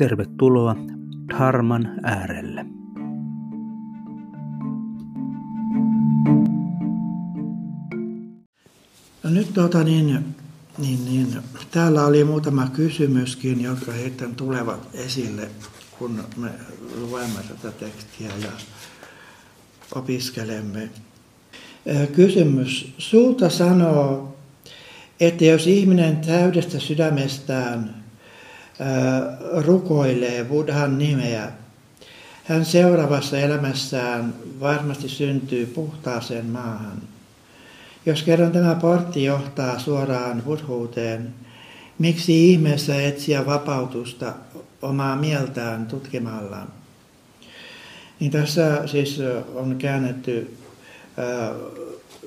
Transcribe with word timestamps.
tervetuloa 0.00 0.76
Dharman 1.28 2.00
äärelle. 2.02 2.66
No 9.22 9.30
nyt 9.30 9.54
tuota 9.54 9.84
niin, 9.84 10.24
niin, 10.78 11.04
niin, 11.04 11.36
täällä 11.70 12.06
oli 12.06 12.24
muutama 12.24 12.66
kysymyskin, 12.66 13.60
jotka 13.60 13.92
sitten 13.92 14.34
tulevat 14.34 14.88
esille, 14.94 15.48
kun 15.98 16.24
me 16.36 16.50
luemme 17.00 17.40
tätä 17.48 17.70
tekstiä 17.72 18.30
ja 18.42 18.52
opiskelemme. 19.94 20.90
Kysymys. 22.12 22.94
Suuta 22.98 23.50
sanoo, 23.50 24.36
että 25.20 25.44
jos 25.44 25.66
ihminen 25.66 26.16
täydestä 26.16 26.78
sydämestään 26.78 27.99
rukoilee 29.56 30.44
Buddhan 30.44 30.98
nimeä, 30.98 31.52
hän 32.44 32.64
seuraavassa 32.64 33.38
elämässään 33.38 34.34
varmasti 34.60 35.08
syntyy 35.08 35.66
puhtaaseen 35.66 36.46
maahan– 36.46 37.02
jos 38.06 38.22
kerran 38.22 38.52
tämä 38.52 38.74
portti 38.74 39.24
johtaa 39.24 39.78
suoraan 39.78 40.42
buddhuuteen, 40.42 41.34
miksi 41.98 42.50
ihmeessä 42.50 43.02
etsiä 43.02 43.46
vapautusta 43.46 44.32
omaa 44.82 45.16
mieltään 45.16 45.86
tutkimalla? 45.86 46.66
Niin 48.20 48.32
tässä 48.32 48.86
siis 48.86 49.18
on 49.54 49.76
käännetty 49.78 50.56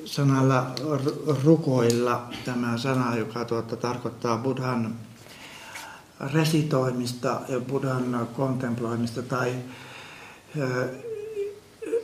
sanalla 0.06 0.72
rukoilla 1.44 2.30
tämä 2.45 2.78
sana, 2.78 3.17
joka 3.17 3.45
tuota, 3.45 3.75
tarkoittaa 3.75 4.38
Buddhan 4.38 4.95
resitoimista 6.33 7.42
ja 7.47 7.59
Buddhan 7.59 8.28
kontemploimista 8.33 9.22
tai 9.22 9.56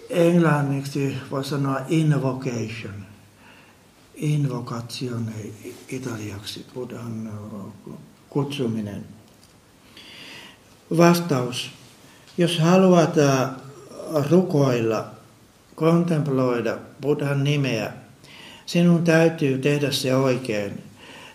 englanniksi 0.09 1.17
voi 1.31 1.45
sanoa 1.45 1.79
invocation 1.87 3.09
invocation 4.19 5.31
italiaksi, 5.89 6.65
Buddhan 6.73 7.31
kutsuminen. 8.29 9.05
Vastaus. 10.97 11.71
Jos 12.37 12.59
haluat 12.59 13.13
rukoilla, 14.29 15.05
kontemploida 15.75 16.77
Buddhan 17.01 17.43
nimeä, 17.43 17.93
sinun 18.65 19.03
täytyy 19.03 19.57
tehdä 19.57 19.91
se 19.91 20.15
oikein. 20.15 20.83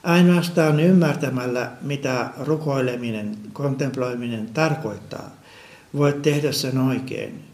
Ainoastaan 0.05 0.81
ymmärtämällä, 0.81 1.71
mitä 1.83 2.31
rukoileminen, 2.41 3.37
kontemploiminen 3.53 4.47
tarkoittaa, 4.47 5.31
voit 5.97 6.23
tehdä 6.23 6.53
sen 6.53 6.79
oikein. 6.79 7.45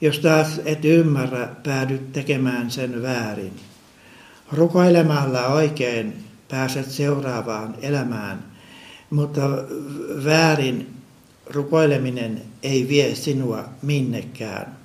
Jos 0.00 0.18
taas 0.18 0.60
et 0.64 0.84
ymmärrä, 0.84 1.48
päädyt 1.62 2.12
tekemään 2.12 2.70
sen 2.70 3.02
väärin. 3.02 3.52
Rukoilemalla 4.52 5.46
oikein 5.46 6.24
pääset 6.50 6.90
seuraavaan 6.90 7.74
elämään, 7.82 8.44
mutta 9.10 9.40
väärin 10.24 10.94
rukoileminen 11.50 12.42
ei 12.62 12.88
vie 12.88 13.14
sinua 13.14 13.64
minnekään. 13.82 14.76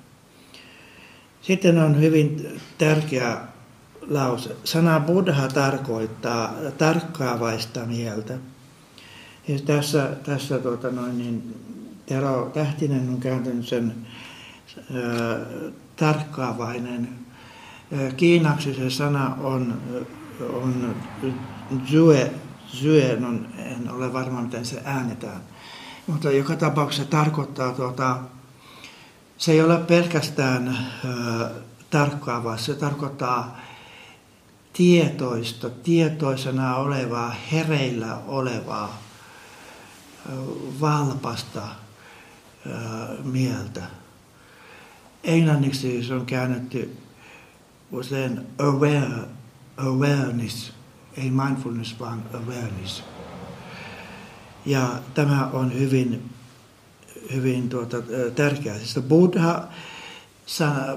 Sitten 1.42 1.78
on 1.78 2.00
hyvin 2.00 2.60
tärkeä 2.78 3.36
lause. 4.08 4.56
Sana 4.64 5.00
Buddha 5.00 5.48
tarkoittaa 5.48 6.52
tarkkaavaista 6.78 7.80
mieltä. 7.80 8.38
Ja 9.48 9.58
tässä, 9.58 10.10
tässä 10.24 10.58
tuota 10.58 10.90
noin, 10.90 11.18
niin, 11.18 11.54
Tero 12.06 12.50
Tähtinen 12.54 13.08
on 13.08 13.20
kääntänyt 13.20 13.68
sen 13.68 13.94
ää, 14.94 15.38
tarkkaavainen 15.96 17.08
Kiinaksi 18.16 18.74
se 18.74 18.90
sana 18.90 19.36
on, 19.40 19.80
on 20.52 20.94
zue, 21.90 22.30
zue 22.66 23.18
on, 23.26 23.46
en 23.58 23.90
ole 23.90 24.12
varma 24.12 24.42
miten 24.42 24.64
se 24.64 24.82
äänetään. 24.84 25.40
Mutta 26.06 26.30
joka 26.30 26.56
tapauksessa 26.56 27.10
tarkoittaa, 27.10 27.72
tuota, 27.72 28.18
se 29.38 29.52
ei 29.52 29.62
ole 29.62 29.76
pelkästään 29.76 30.68
äh, 30.68 31.50
tarkkaa, 31.90 32.44
vaan 32.44 32.58
se 32.58 32.74
tarkoittaa 32.74 33.60
tietoista, 34.72 35.70
tietoisena 35.70 36.76
olevaa, 36.76 37.34
hereillä 37.52 38.18
olevaa, 38.26 39.02
valpasta 40.80 41.68
mieltä. 43.24 43.82
Englanniksi 45.24 46.04
se 46.04 46.14
on 46.14 46.26
käännetty 46.26 46.96
usein 47.92 48.40
aware, 48.58 49.28
awareness, 49.76 50.72
ei 51.16 51.30
mindfulness 51.30 52.00
vaan 52.00 52.22
awareness. 52.34 53.02
Ja 54.66 54.98
tämä 55.14 55.46
on 55.52 55.74
hyvin, 55.78 56.30
hyvin 57.34 57.68
tuota, 57.68 57.96
tärkeää. 58.34 58.78
Siis 58.78 59.00
Buddha, 59.08 59.68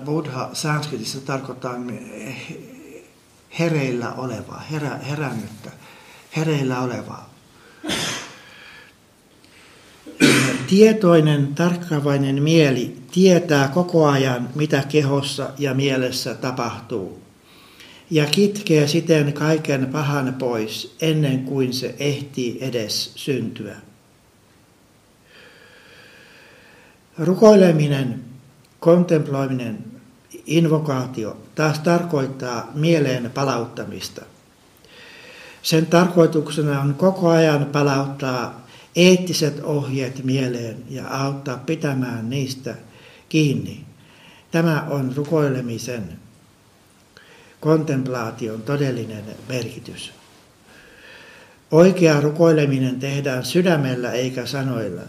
Buddha 0.06 0.50
sanskritissa 0.54 1.22
tarkoittaa 1.22 1.76
hereillä 3.60 4.14
olevaa, 4.14 4.64
herä, 4.72 4.98
herännyttä, 4.98 5.72
hereillä 6.36 6.82
olevaa. 6.82 7.32
Tietoinen, 10.68 11.56
tarkkaavainen 11.56 12.44
mieli 12.44 12.98
tietää 13.12 13.68
koko 13.68 14.08
ajan, 14.08 14.50
mitä 14.56 14.84
kehossa 14.90 15.50
ja 15.58 15.74
mielessä 15.74 16.34
tapahtuu, 16.34 17.22
ja 18.12 18.26
kitkee 18.26 18.88
siten 18.88 19.34
kaiken 19.34 19.88
pahan 19.88 20.34
pois 20.34 20.96
ennen 21.02 21.44
kuin 21.44 21.74
se 21.74 21.96
ehtii 22.00 22.58
edes 22.62 23.12
syntyä. 23.16 23.76
Rukoileminen, 27.18 28.24
kontemploiminen, 28.80 29.91
invokaatio 30.58 31.38
taas 31.56 31.80
tarkoittaa 31.80 32.72
mieleen 32.74 33.32
palauttamista. 33.34 34.26
Sen 35.62 35.86
tarkoituksena 35.86 36.82
on 36.82 36.94
koko 36.94 37.30
ajan 37.30 37.66
palauttaa 37.66 38.68
eettiset 38.96 39.64
ohjeet 39.64 40.24
mieleen 40.24 40.78
ja 40.90 41.08
auttaa 41.08 41.58
pitämään 41.58 42.30
niistä 42.30 42.76
kiinni. 43.30 43.86
Tämä 44.52 44.88
on 44.90 45.14
rukoilemisen 45.16 46.20
kontemplaation 47.60 48.62
todellinen 48.62 49.24
merkitys. 49.50 50.12
Oikea 51.72 52.22
rukoileminen 52.22 53.00
tehdään 53.00 53.46
sydämellä 53.46 54.12
eikä 54.12 54.46
sanoilla. 54.46 55.02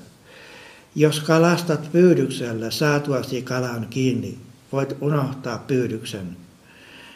Jos 0.95 1.21
kalastat 1.21 1.93
pyydyksellä 1.93 2.71
saatuasi 2.71 3.43
kalan 3.43 3.87
kiinni, 3.91 4.39
voit 4.73 4.97
unohtaa 5.01 5.59
pyydyksen. 5.59 6.37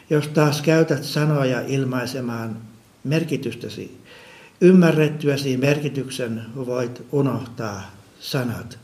Jos 0.09 0.27
taas 0.27 0.61
käytät 0.61 1.03
sanoja 1.03 1.61
ilmaisemaan 1.61 2.57
merkitystäsi, 3.03 4.01
ymmärrettyäsi 4.61 5.57
merkityksen 5.57 6.45
voit 6.55 7.01
unohtaa 7.11 7.91
sanat. 8.19 8.79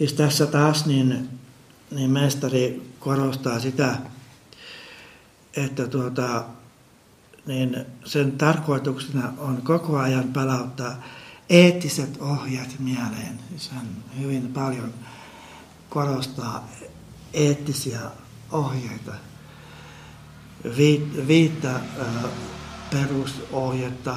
Ja 0.00 0.06
tässä 0.16 0.46
taas 0.46 0.86
niin, 0.86 1.28
niin 1.90 2.10
mestari 2.10 2.82
korostaa 2.98 3.60
sitä, 3.60 3.96
että 5.56 5.86
tuota, 5.86 6.44
niin 7.46 7.76
sen 8.04 8.32
tarkoituksena 8.32 9.32
on 9.38 9.62
koko 9.62 9.98
ajan 9.98 10.32
palauttaa 10.32 11.02
eettiset 11.50 12.20
ohjeet 12.20 12.78
mieleen. 12.78 13.38
Siis 13.48 13.70
hän 13.70 13.86
hyvin 14.20 14.52
paljon 14.52 14.94
korostaa 15.94 16.68
eettisiä 17.34 18.00
ohjeita 18.52 19.12
viittä 21.28 21.80
perusohjetta 22.90 24.16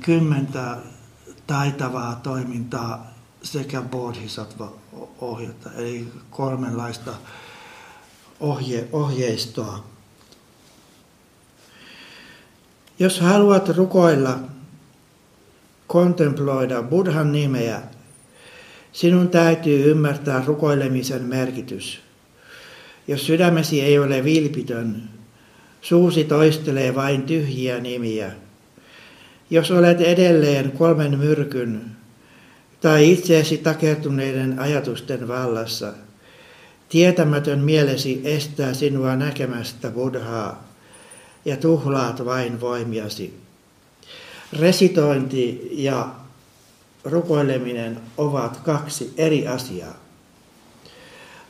kymmentä 0.00 0.76
taitavaa 1.46 2.14
toimintaa 2.14 3.10
sekä 3.42 3.82
bodhisattva 3.82 4.72
ohjata, 5.20 5.72
eli 5.76 6.12
kolmenlaista 6.30 7.12
ohje, 8.40 8.88
ohjeistoa. 8.92 9.84
Jos 12.98 13.20
haluat 13.20 13.68
rukoilla, 13.68 14.38
kontemploida 15.86 16.82
Buddhan 16.82 17.32
nimeä, 17.32 17.82
sinun 18.92 19.28
täytyy 19.28 19.90
ymmärtää 19.90 20.42
rukoilemisen 20.46 21.22
merkitys. 21.22 22.00
Jos 23.08 23.26
sydämesi 23.26 23.80
ei 23.80 23.98
ole 23.98 24.24
vilpitön, 24.24 25.02
suusi 25.80 26.24
toistelee 26.24 26.94
vain 26.94 27.22
tyhjiä 27.22 27.80
nimiä. 27.80 28.32
Jos 29.50 29.70
olet 29.70 30.00
edelleen 30.00 30.70
kolmen 30.70 31.18
myrkyn 31.18 31.80
tai 32.80 33.12
itseesi 33.12 33.58
takertuneiden 33.58 34.58
ajatusten 34.58 35.28
vallassa, 35.28 35.92
tietämätön 36.88 37.58
mielesi 37.58 38.20
estää 38.24 38.74
sinua 38.74 39.16
näkemästä 39.16 39.90
Buddhaa 39.90 40.68
ja 41.44 41.56
tuhlaat 41.56 42.24
vain 42.24 42.60
voimiasi. 42.60 43.34
Resitointi 44.52 45.68
ja 45.72 46.21
rukoileminen 47.04 48.00
ovat 48.18 48.56
kaksi 48.56 49.14
eri 49.16 49.48
asiaa. 49.48 49.94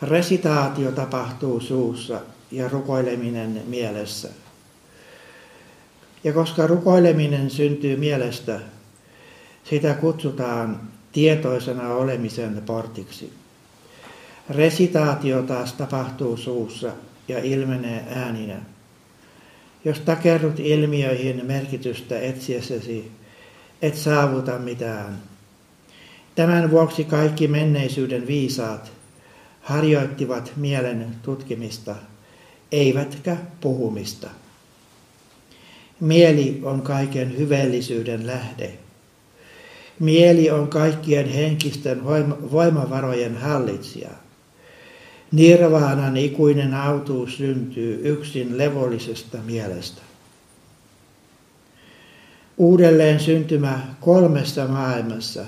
Resitaatio 0.03 0.93
tapahtuu 0.93 1.61
suussa 1.61 2.21
ja 2.51 2.69
rukoileminen 2.69 3.63
mielessä. 3.67 4.29
Ja 6.25 6.33
koska 6.33 6.67
rukoileminen 6.67 7.51
syntyy 7.51 7.97
mielestä, 7.97 8.61
sitä 9.65 9.95
kutsutaan 9.95 10.81
tietoisena 11.13 11.89
olemisen 11.89 12.63
portiksi. 12.67 13.33
Resitaatio 14.51 15.43
taas 15.43 15.73
tapahtuu 15.73 16.37
suussa 16.37 16.93
ja 17.29 17.39
ilmenee 17.39 18.05
ääninä. 18.15 18.57
Jos 19.85 20.01
takerrut 20.01 20.61
ilmiöihin 20.61 21.47
merkitystä 21.47 22.21
etsiessäsi, 22.21 23.13
et 23.83 23.97
saavuta 23.97 24.59
mitään. 24.59 25.32
Tämän 26.35 26.71
vuoksi 26.71 27.05
kaikki 27.05 27.49
menneisyyden 27.49 28.27
viisaat 28.27 28.93
harjoittivat 29.61 30.53
mielen 30.57 31.07
tutkimista, 31.23 31.95
eivätkä 32.73 33.37
puhumista. 33.61 34.29
Mieli 36.01 36.61
on 36.63 36.83
kaiken 36.83 37.39
hyveellisyyden 37.39 38.27
lähde. 38.27 38.71
Mieli 39.99 40.51
on 40.51 40.69
kaikkien 40.69 41.29
henkisten 41.29 42.05
voimavarojen 42.53 43.37
hallitsija. 43.37 44.11
Nirvaanan 45.33 46.17
ikuinen 46.17 46.75
autuus 46.75 47.37
syntyy 47.37 48.01
yksin 48.09 48.59
levollisesta 48.59 49.39
mielestä. 49.47 50.03
Uudelleen 52.57 53.21
syntymä 53.21 53.81
kolmessa 54.01 54.67
maailmassa 54.67 55.45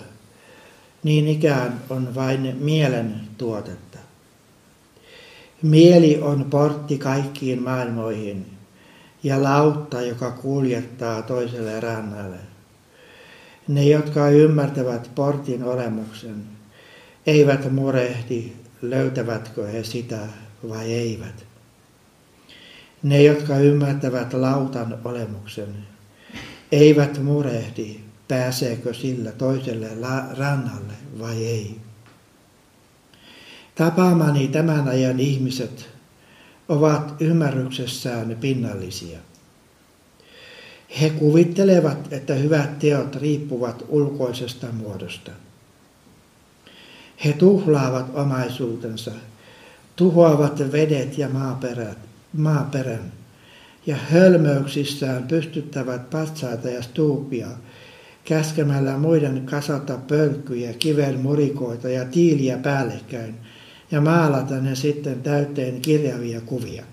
niin 1.05 1.29
ikään 1.29 1.81
on 1.91 2.15
vain 2.15 2.57
mielen 2.61 3.21
tuotetta. 3.39 3.99
Mieli 5.63 6.19
on 6.23 6.45
portti 6.45 6.99
kaikkiin 6.99 7.63
maailmoihin 7.63 8.47
ja 9.23 9.43
lautta, 9.43 10.03
joka 10.03 10.31
kuljettaa 10.31 11.23
toiselle 11.23 11.81
rannalle. 11.81 12.37
Ne, 13.69 13.85
jotka 13.85 14.29
ymmärtävät 14.29 15.11
portin 15.15 15.65
olemuksen, 15.65 16.45
eivät 17.27 17.73
murehdi, 17.73 18.53
löytävätkö 18.83 19.67
he 19.67 19.85
sitä 19.85 20.19
vai 20.69 20.93
eivät. 20.93 21.45
Ne, 23.03 23.23
jotka 23.23 23.59
ymmärtävät 23.59 24.33
lautan 24.33 24.99
olemuksen, 25.05 25.75
eivät 26.73 27.23
murehdi, 27.23 28.04
pääseekö 28.29 28.95
sillä 28.95 29.33
toiselle 29.33 29.89
rannalle 30.39 30.93
vai 31.19 31.47
ei. 31.47 31.77
Tapaamani 33.75 34.49
tämän 34.49 34.89
ajan 34.89 35.21
ihmiset 35.21 35.89
ovat 36.69 37.15
ymmärryksessään 37.21 38.37
pinnallisia. 38.41 39.19
He 41.01 41.11
kuvittelevat, 41.11 42.13
että 42.13 42.35
hyvät 42.35 42.79
teot 42.79 43.17
riippuvat 43.17 43.85
ulkoisesta 43.89 44.67
muodosta. 44.73 45.31
He 47.25 47.33
tuhlaavat 47.33 48.07
omaisuutensa, 48.15 49.11
tuhoavat 49.97 50.73
vedet 50.73 51.19
ja 51.19 51.29
maaperät, 51.29 51.99
maaperän 52.33 53.13
ja 53.87 53.97
hölmöyksissään 53.97 55.23
pystyttävät 55.23 56.11
patsaita 56.11 56.69
ja 56.71 56.83
stuupia 56.83 57.49
käskemällä 58.25 58.99
muiden 58.99 59.47
kasata 59.47 59.99
pölkkyjä, 60.09 60.73
kiven 60.73 61.21
murikoita 61.21 61.89
ja 61.89 62.05
tiiliä 62.05 62.59
päällekkäin 62.59 63.35
ja 63.91 64.01
maalata 64.01 64.61
ne 64.61 64.75
sitten 64.75 65.23
täyteen 65.23 65.81
kirjavia 65.81 66.41
kuvia. 66.41 66.85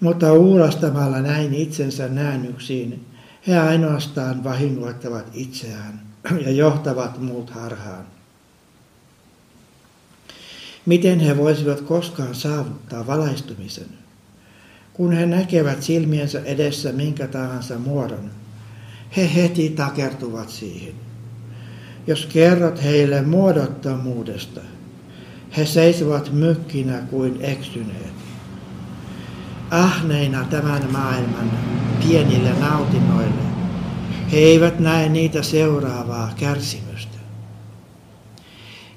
Mutta 0.00 0.32
uurastamalla 0.32 1.20
näin 1.20 1.54
itsensä 1.54 2.08
näännyksiin, 2.08 3.06
he 3.46 3.58
ainoastaan 3.58 4.44
vahingoittavat 4.44 5.26
itseään 5.34 6.00
ja 6.44 6.50
johtavat 6.50 7.20
muut 7.20 7.50
harhaan. 7.50 8.06
Miten 10.86 11.20
he 11.20 11.36
voisivat 11.36 11.80
koskaan 11.80 12.34
saavuttaa 12.34 13.06
valaistumisen, 13.06 13.88
kun 14.92 15.12
he 15.12 15.26
näkevät 15.26 15.82
silmiensä 15.82 16.40
edessä 16.44 16.92
minkä 16.92 17.26
tahansa 17.26 17.78
muodon? 17.78 18.41
He 19.16 19.34
heti 19.34 19.70
takertuvat 19.70 20.48
siihen. 20.48 20.94
Jos 22.06 22.26
kerrot 22.26 22.82
heille 22.82 23.22
muodottomuudesta, 23.22 24.60
he 25.56 25.66
seisovat 25.66 26.32
mykkinä 26.32 26.98
kuin 26.98 27.38
eksyneet. 27.40 28.12
Ahneina 29.70 30.44
tämän 30.44 30.92
maailman 30.92 31.50
pienille 32.02 32.52
nautinnoille, 32.52 33.42
he 34.32 34.38
eivät 34.38 34.78
näe 34.78 35.08
niitä 35.08 35.42
seuraavaa 35.42 36.32
kärsimystä. 36.38 37.18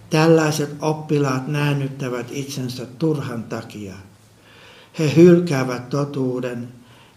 Tällaiset 0.10 0.76
oppilaat 0.82 1.48
näännyttävät 1.48 2.28
itsensä 2.32 2.86
turhan 2.86 3.44
takia. 3.44 3.94
He 5.00 5.16
hylkäävät 5.16 5.90
totuuden 5.90 6.68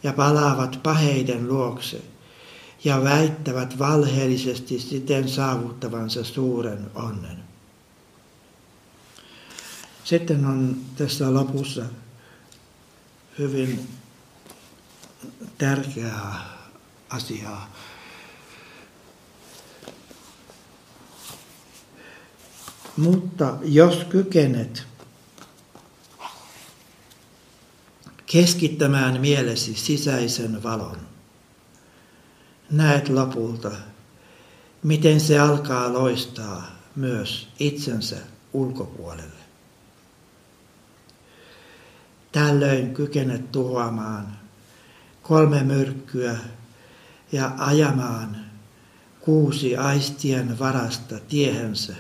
ja 0.03 0.13
palaavat 0.13 0.81
paheiden 0.83 1.49
luokse 1.49 2.03
ja 2.85 3.05
väittävät 3.05 3.79
valheellisesti 3.79 4.79
siten 4.79 5.29
saavuttavansa 5.29 6.25
suuren 6.25 6.91
onnen. 6.95 7.45
Sitten 10.05 10.47
on 10.47 10.77
tässä 10.97 11.35
lopussa 11.35 11.85
hyvin 13.39 13.89
tärkeää 15.59 16.59
asiaa. 17.11 17.73
Mutta 22.97 23.57
jos 23.63 24.05
kykenet 24.05 24.87
keskittämään 28.27 29.21
mielesi 29.21 29.75
sisäisen 29.75 30.63
valon, 30.63 31.08
näet 32.71 33.09
lopulta, 33.09 33.71
miten 34.83 35.21
se 35.21 35.39
alkaa 35.39 35.93
loistaa 35.93 36.67
myös 36.97 37.49
itsensä 37.59 38.17
ulkopuolelle. 38.53 39.39
Tällöin 42.33 42.95
kykenet 42.95 43.53
tuhoamaan 43.53 44.39
kolme 45.23 45.63
myrkkyä 45.63 46.37
ja 47.33 47.53
ajamaan 47.59 48.37
kuusi 49.21 49.77
aistien 49.77 50.59
varasta 50.59 51.19
tiehensä. 51.29 51.95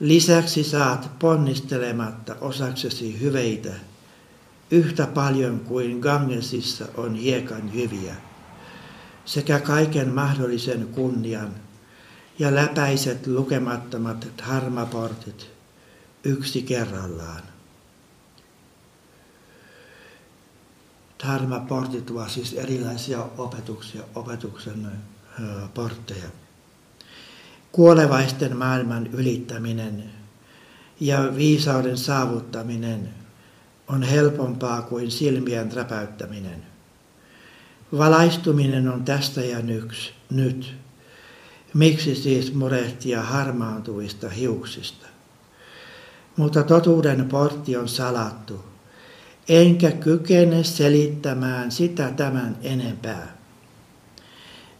Lisäksi 0.00 0.64
saat 0.64 1.10
ponnistelematta 1.18 2.36
osaksesi 2.40 3.20
hyveitä 3.20 3.74
yhtä 4.74 5.06
paljon 5.06 5.60
kuin 5.60 5.98
Gangesissa 5.98 6.84
on 6.96 7.14
hiekan 7.14 7.72
hyviä, 7.74 8.14
sekä 9.24 9.60
kaiken 9.60 10.08
mahdollisen 10.08 10.88
kunnian 10.88 11.54
ja 12.38 12.54
läpäiset 12.54 13.26
lukemattomat 13.26 14.26
harmaportit 14.42 15.50
yksi 16.24 16.62
kerrallaan. 16.62 17.42
dharma-portit 21.24 22.10
ovat 22.10 22.30
siis 22.30 22.52
erilaisia 22.52 23.26
opetuksia, 23.38 24.02
opetuksen 24.14 24.86
portteja. 25.74 26.28
Kuolevaisten 27.72 28.56
maailman 28.56 29.06
ylittäminen 29.06 30.10
ja 31.00 31.36
viisauden 31.36 31.98
saavuttaminen 31.98 33.23
on 33.88 34.02
helpompaa 34.02 34.82
kuin 34.82 35.10
silmien 35.10 35.72
räpäyttäminen. 35.72 36.62
Valaistuminen 37.98 38.88
on 38.88 39.04
tästä 39.04 39.40
ja 39.40 39.62
nyks, 39.62 40.12
nyt. 40.30 40.74
Miksi 41.74 42.14
siis 42.14 42.54
murehtia 42.54 43.22
harmaantuvista 43.22 44.28
hiuksista? 44.28 45.06
Mutta 46.36 46.62
totuuden 46.62 47.28
portti 47.28 47.76
on 47.76 47.88
salattu, 47.88 48.64
enkä 49.48 49.90
kykene 49.90 50.64
selittämään 50.64 51.70
sitä 51.70 52.10
tämän 52.10 52.56
enempää. 52.62 53.36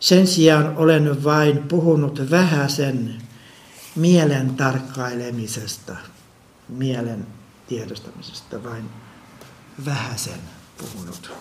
Sen 0.01 0.27
sijaan 0.27 0.77
olen 0.77 1.25
vain 1.25 1.59
puhunut 1.59 2.31
vähäsen 2.31 3.15
mielen 3.97 4.55
tarkkailemisesta, 4.55 5.97
mielen 6.69 7.27
tiedostamisesta 7.69 8.65
vain 8.65 8.91
vähäsen 9.85 10.41
puhunut. 10.79 11.33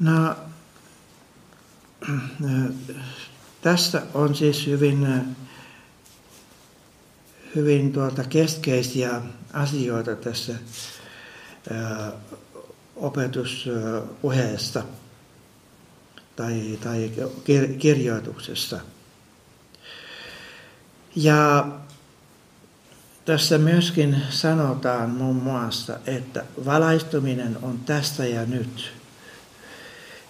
No, 0.00 0.36
tässä 3.60 4.02
on 4.14 4.34
siis 4.34 4.66
hyvin, 4.66 5.08
hyvin 7.54 7.92
tuolta 7.92 8.24
keskeisiä 8.24 9.20
asioita 9.52 10.16
tässä 10.16 10.54
opetuspuheessa 12.96 14.84
tai, 16.36 16.78
tai 16.84 17.10
kirjoituksessa. 17.78 18.80
Ja 21.16 21.66
tässä 23.24 23.58
myöskin 23.58 24.22
sanotaan 24.30 25.10
muun 25.10 25.36
muassa, 25.36 25.98
että 26.06 26.44
valaistuminen 26.64 27.58
on 27.62 27.78
tässä 27.78 28.26
ja 28.26 28.46
nyt. 28.46 28.92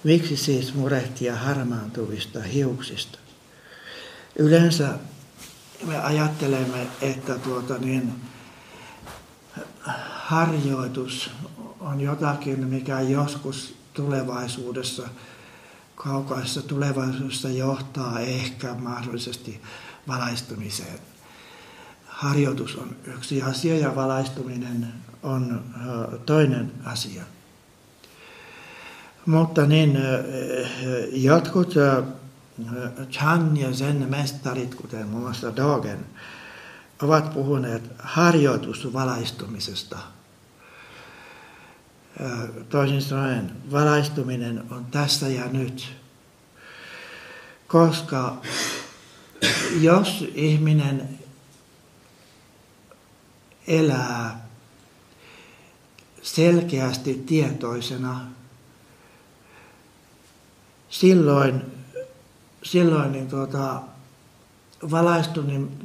Miksi 0.05 0.37
siis 0.37 0.75
murehtia 0.75 1.37
harmaantuvista 1.37 2.43
hiuksista? 2.43 3.19
Yleensä 4.37 4.99
me 5.87 5.99
ajattelemme, 5.99 6.87
että 7.01 7.39
tuota 7.39 7.79
niin, 7.79 8.15
harjoitus 10.11 11.31
on 11.81 12.01
jotakin, 12.01 12.67
mikä 12.67 13.01
joskus 13.01 13.75
tulevaisuudessa, 13.93 15.09
kaukaisessa 15.95 16.63
tulevaisuudessa 16.63 17.49
johtaa 17.49 18.21
ehkä 18.21 18.75
mahdollisesti 18.75 19.61
valaistumiseen. 20.09 21.14
Harjoitus 22.15 22.77
on 22.77 22.97
yksi 23.05 23.43
asia 23.43 23.79
ja 23.79 23.97
valaistuminen 23.97 24.89
on 25.23 25.65
toinen 26.27 26.73
asia. 26.85 27.23
Mutta 29.27 29.67
niin, 29.67 29.99
jotkut 31.13 31.75
Chan 33.11 33.57
ja 33.57 33.75
sen 33.75 34.07
mestarit, 34.11 34.75
kuten 34.75 35.09
muun 35.09 35.23
muassa 35.23 35.57
Dogen, 35.57 35.99
ovat 37.03 37.35
puhuneet 37.35 37.83
harjoitusvalaistumisesta. 37.99 39.99
Toisin 42.69 43.03
sanoen, 43.03 43.53
valaistuminen 43.73 44.65
on 44.71 44.85
tässä 44.85 45.29
ja 45.29 45.49
nyt. 45.49 45.93
Koska 47.67 48.37
jos 49.81 50.25
ihminen 50.35 51.24
elää 53.67 54.49
selkeästi 56.23 57.15
tietoisena, 57.15 58.21
silloin, 60.89 61.63
silloin 62.63 63.13
niin 63.13 63.29
tuota, 63.29 63.83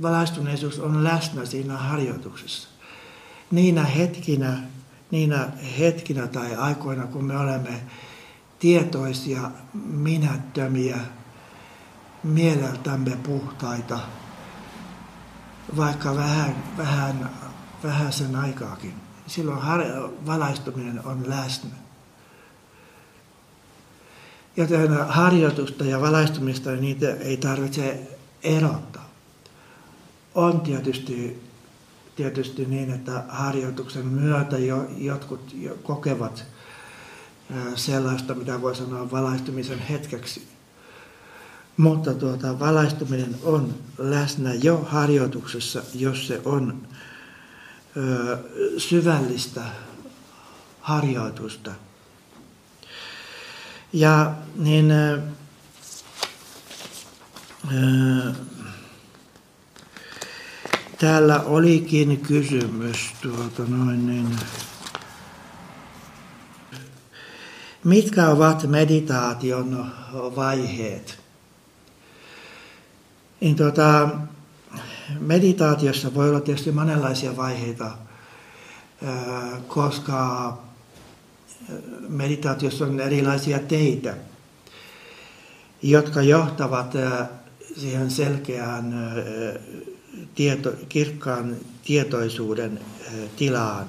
valaistuneisuus 0.01 0.79
on 0.79 1.03
läsnä 1.03 1.45
siinä 1.45 1.77
harjoituksessa. 1.77 2.69
Niinä 3.51 3.83
hetkinä, 3.83 4.59
niinä 5.11 5.49
hetkinä 5.79 6.27
tai 6.27 6.55
aikoina, 6.55 7.07
kun 7.07 7.25
me 7.25 7.37
olemme 7.37 7.81
tietoisia, 8.59 9.51
minättömiä, 9.83 10.97
mieleltämme 12.23 13.17
puhtaita, 13.23 13.99
vaikka 15.77 16.15
vähän, 16.15 16.55
vähän, 16.77 17.29
vähän 17.83 18.13
sen 18.13 18.35
aikaakin. 18.35 18.93
Silloin 19.27 19.59
valaistuminen 20.25 21.05
on 21.05 21.23
läsnä. 21.27 21.69
Joten 24.57 25.07
harjoitusta 25.07 25.85
ja 25.85 26.01
valaistumista 26.01 26.71
niitä 26.71 27.13
ei 27.13 27.37
tarvitse 27.37 28.17
erottaa. 28.43 29.09
On 30.35 30.61
tietysti, 30.61 31.43
tietysti 32.15 32.65
niin, 32.65 32.91
että 32.91 33.23
harjoituksen 33.27 34.05
myötä 34.05 34.57
jo, 34.57 34.85
jotkut 34.97 35.53
jo 35.53 35.75
kokevat 35.83 36.45
sellaista, 37.75 38.35
mitä 38.35 38.61
voi 38.61 38.75
sanoa 38.75 39.11
valaistumisen 39.11 39.79
hetkeksi. 39.79 40.47
Mutta 41.77 42.13
tuota, 42.13 42.59
valaistuminen 42.59 43.35
on 43.43 43.73
läsnä 43.97 44.53
jo 44.53 44.77
harjoituksessa, 44.77 45.81
jos 45.95 46.27
se 46.27 46.41
on 46.45 46.87
syvällistä 48.77 49.61
harjoitusta. 50.81 51.71
Ja 53.93 54.33
niin 54.55 54.93
täällä 60.99 61.39
olikin 61.39 62.19
kysymys 62.19 63.13
tuota 63.21 63.63
noin 63.67 64.07
niin, 64.07 64.39
mitkä 67.83 68.27
ovat 68.27 68.63
meditaation 68.63 69.91
vaiheet? 70.13 71.19
Niin 73.39 73.55
tuota, 73.55 74.09
meditaatiossa 75.19 76.13
voi 76.13 76.29
olla 76.29 76.41
tietysti 76.41 76.71
monenlaisia 76.71 77.37
vaiheita, 77.37 77.91
koska 79.67 80.57
meditaatiossa 82.07 82.85
on 82.85 82.99
erilaisia 82.99 83.59
teitä, 83.59 84.17
jotka 85.81 86.21
johtavat 86.21 86.93
siihen 87.77 88.11
selkeään 88.11 88.93
tieto, 90.35 90.73
kirkkaan 90.89 91.55
tietoisuuden 91.83 92.79
tilaan. 93.35 93.85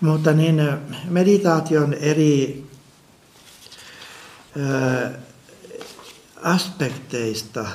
Mutta 0.00 0.32
niin 0.32 0.62
meditaation 1.08 1.94
eri 1.94 2.66
aspekteista 6.42 7.66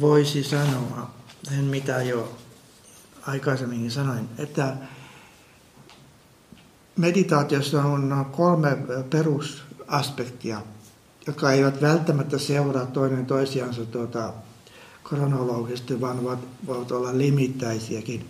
voisi 0.00 0.44
sanoa 0.44 1.10
sen, 1.42 1.64
mitä 1.64 2.02
jo 2.02 2.38
aikaisemminkin 3.26 3.90
sanoin, 3.90 4.28
että 4.38 4.76
meditaatiossa 6.96 7.82
on 7.82 8.26
kolme 8.32 8.78
perusaspektia, 9.10 10.62
jotka 11.26 11.52
eivät 11.52 11.82
välttämättä 11.82 12.38
seuraa 12.38 12.86
toinen 12.86 13.26
toisiansa 13.26 13.86
tuota, 13.86 14.32
kronologisesti, 15.04 16.00
vaan 16.00 16.24
voivat, 16.24 16.44
voivat 16.66 16.92
olla 16.92 17.18
limittäisiäkin. 17.18 18.26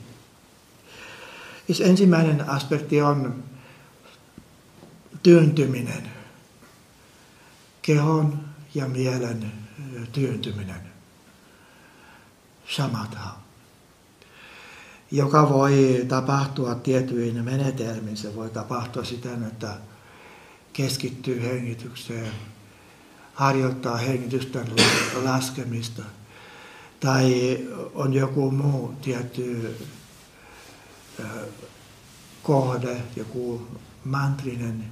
Siis 1.67 1.81
ensimmäinen 1.81 2.49
aspekti 2.49 3.03
on 3.03 3.45
työntyminen, 5.23 6.11
kehon 7.83 8.39
ja 8.75 8.89
mielen 8.89 9.53
työntyminen, 10.13 10.92
samatha, 12.77 13.31
joka 15.11 15.49
voi 15.49 16.05
tapahtua 16.09 16.75
tietyin 16.75 17.45
menetelmin. 17.45 18.17
Se 18.17 18.37
voi 18.37 18.51
tapahtua 18.51 19.05
siten, 19.05 19.45
että 19.45 19.75
keskittyy 20.73 21.43
hengitykseen, 21.43 22.33
harjoittaa 23.35 23.97
hengitysten 23.97 24.67
laskemista 25.23 26.03
tai 27.01 27.59
on 27.95 28.15
joku 28.15 28.51
muu 28.51 28.95
tietty 29.03 29.77
kohde, 32.43 33.03
joku 33.17 33.67
mantrinen, 34.05 34.85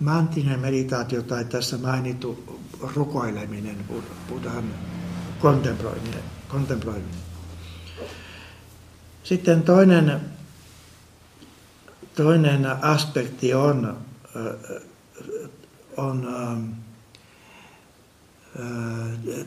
mantrinen 0.00 0.60
meditaatio 0.60 1.22
tai 1.22 1.44
tässä 1.44 1.78
mainittu 1.78 2.60
rukoileminen, 2.94 3.84
Buddhan 4.28 4.64
kontemploiminen. 5.38 6.35
Kontemploiminen. 6.48 7.26
Sitten 9.22 9.62
toinen, 9.62 10.20
toinen 12.14 12.66
aspekti 12.84 13.54
on, 13.54 13.96
on 15.96 16.26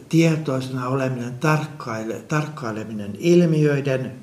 tietoisena 0.10 0.88
oleminen, 0.88 1.40
tarkkaile, 1.40 2.14
tarkkaileminen, 2.14 3.16
ilmiöiden 3.20 4.20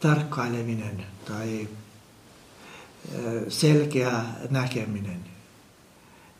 tarkkaileminen 0.00 1.06
tai 1.24 1.68
selkeä 3.48 4.24
näkeminen. 4.50 5.20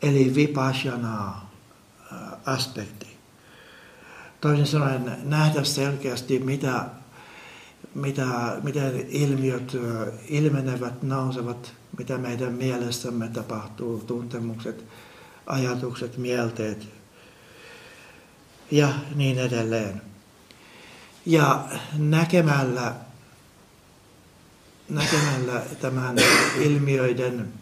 Eli 0.01 0.35
vipassana 0.35 1.41
aspekti. 2.45 3.10
Toisin 4.41 4.67
sanoen 4.67 5.17
nähdä 5.23 5.63
selkeästi, 5.63 6.39
mitä, 6.39 6.85
mitä, 7.95 8.25
miten 8.63 9.05
ilmiöt 9.09 9.77
ilmenevät, 10.27 11.03
nousevat, 11.03 11.73
mitä 11.97 12.17
meidän 12.17 12.53
mielessämme 12.53 13.27
tapahtuu, 13.27 13.99
tuntemukset, 13.99 14.85
ajatukset, 15.45 16.17
mielteet 16.17 16.87
ja 18.71 18.93
niin 19.15 19.39
edelleen. 19.39 20.01
Ja 21.25 21.67
näkemällä, 21.97 22.93
näkemällä 24.89 25.61
tämän 25.81 26.15
ilmiöiden 26.59 27.53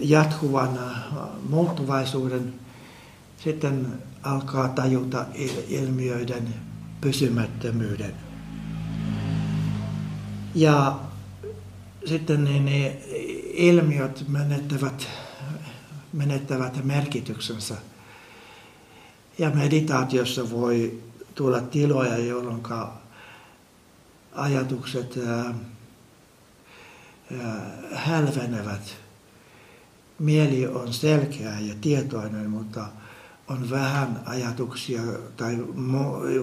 jatkuvan 0.00 0.78
muuttuvaisuuden, 1.48 2.65
sitten 3.46 4.02
alkaa 4.22 4.68
tajuta 4.68 5.24
ilmiöiden 5.68 6.54
pysymättömyyden. 7.00 8.14
Ja 10.54 11.00
sitten 12.04 12.44
niin 12.44 12.64
ne 12.64 12.98
ilmiöt 13.52 14.24
menettävät 14.28 15.08
menettävät 16.12 16.84
merkityksensä. 16.84 17.74
Ja 19.38 19.50
meditaatiossa 19.50 20.50
voi 20.50 21.02
tulla 21.34 21.60
tiloja, 21.60 22.16
jolloin 22.16 22.62
ajatukset 24.32 25.18
hälvenevät. 27.94 28.96
Mieli 30.18 30.66
on 30.66 30.92
selkeä 30.92 31.58
ja 31.60 31.74
tietoinen, 31.80 32.50
mutta 32.50 32.88
on 33.48 33.70
vähän 33.70 34.22
ajatuksia 34.26 35.02
tai 35.36 35.58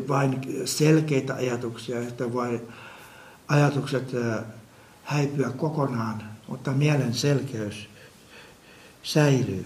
vain 0.08 0.42
selkeitä 0.66 1.34
ajatuksia, 1.34 2.00
että 2.00 2.34
voi 2.34 2.62
ajatukset 3.48 4.12
häipyä 5.04 5.50
kokonaan, 5.50 6.24
mutta 6.48 6.72
mielen 6.72 7.14
selkeys 7.14 7.90
säilyy. 9.04 9.66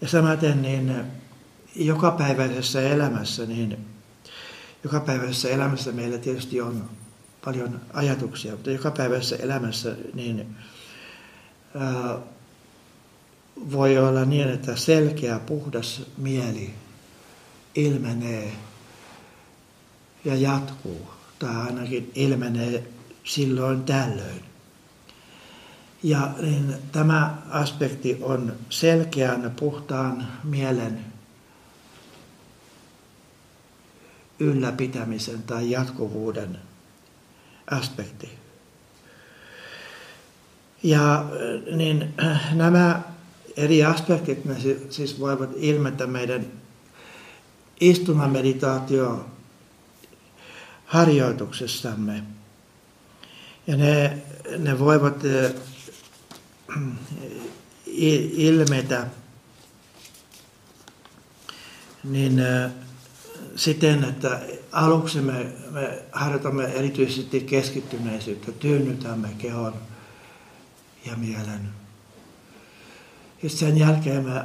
Ja 0.00 0.08
samaten 0.08 0.62
niin 0.62 1.02
jokapäiväisessä 1.76 2.82
elämässä, 2.82 3.46
niin 3.46 3.86
jokapäiväisessä 4.84 5.48
elämässä 5.48 5.92
meillä 5.92 6.18
tietysti 6.18 6.60
on 6.60 6.90
paljon 7.44 7.80
ajatuksia, 7.92 8.52
mutta 8.52 8.70
jokapäiväisessä 8.70 9.36
elämässä 9.36 9.96
niin 10.14 10.56
voi 13.72 13.98
olla 13.98 14.24
niin, 14.24 14.48
että 14.48 14.76
selkeä, 14.76 15.38
puhdas 15.38 16.02
mieli 16.16 16.74
ilmenee 17.74 18.52
ja 20.24 20.34
jatkuu, 20.34 21.10
tai 21.38 21.56
ainakin 21.56 22.12
ilmenee 22.14 22.88
silloin 23.24 23.84
tällöin. 23.84 24.44
Ja 26.02 26.30
niin 26.40 26.74
tämä 26.92 27.38
aspekti 27.50 28.18
on 28.20 28.52
selkeän 28.70 29.52
puhtaan 29.60 30.28
mielen 30.44 31.04
ylläpitämisen 34.38 35.42
tai 35.42 35.70
jatkuvuuden 35.70 36.58
aspekti. 37.70 38.38
Ja 40.82 41.24
niin 41.76 42.14
nämä 42.52 43.00
eri 43.56 43.84
aspektit 43.84 44.44
ne 44.44 44.56
siis 44.90 45.20
voivat 45.20 45.50
ilmetä 45.56 46.06
meidän 46.06 46.46
istumameditaatio 47.80 49.26
harjoituksessamme. 50.86 52.22
Ja 53.66 53.76
ne, 53.76 54.18
ne 54.58 54.78
voivat 54.78 55.22
ilmetä, 58.36 59.06
niin 62.04 62.42
siten, 63.56 64.04
että 64.04 64.40
aluksi 64.72 65.20
me, 65.20 65.52
me 65.70 66.02
harjoitamme 66.12 66.64
erityisesti 66.64 67.40
keskittyneisyyttä, 67.40 68.52
tyynnytämme 68.52 69.28
kehon 69.38 69.74
ja 71.06 71.16
mielen. 71.16 71.79
Sen 73.48 73.78
jälkeen 73.78 74.24
me 74.24 74.44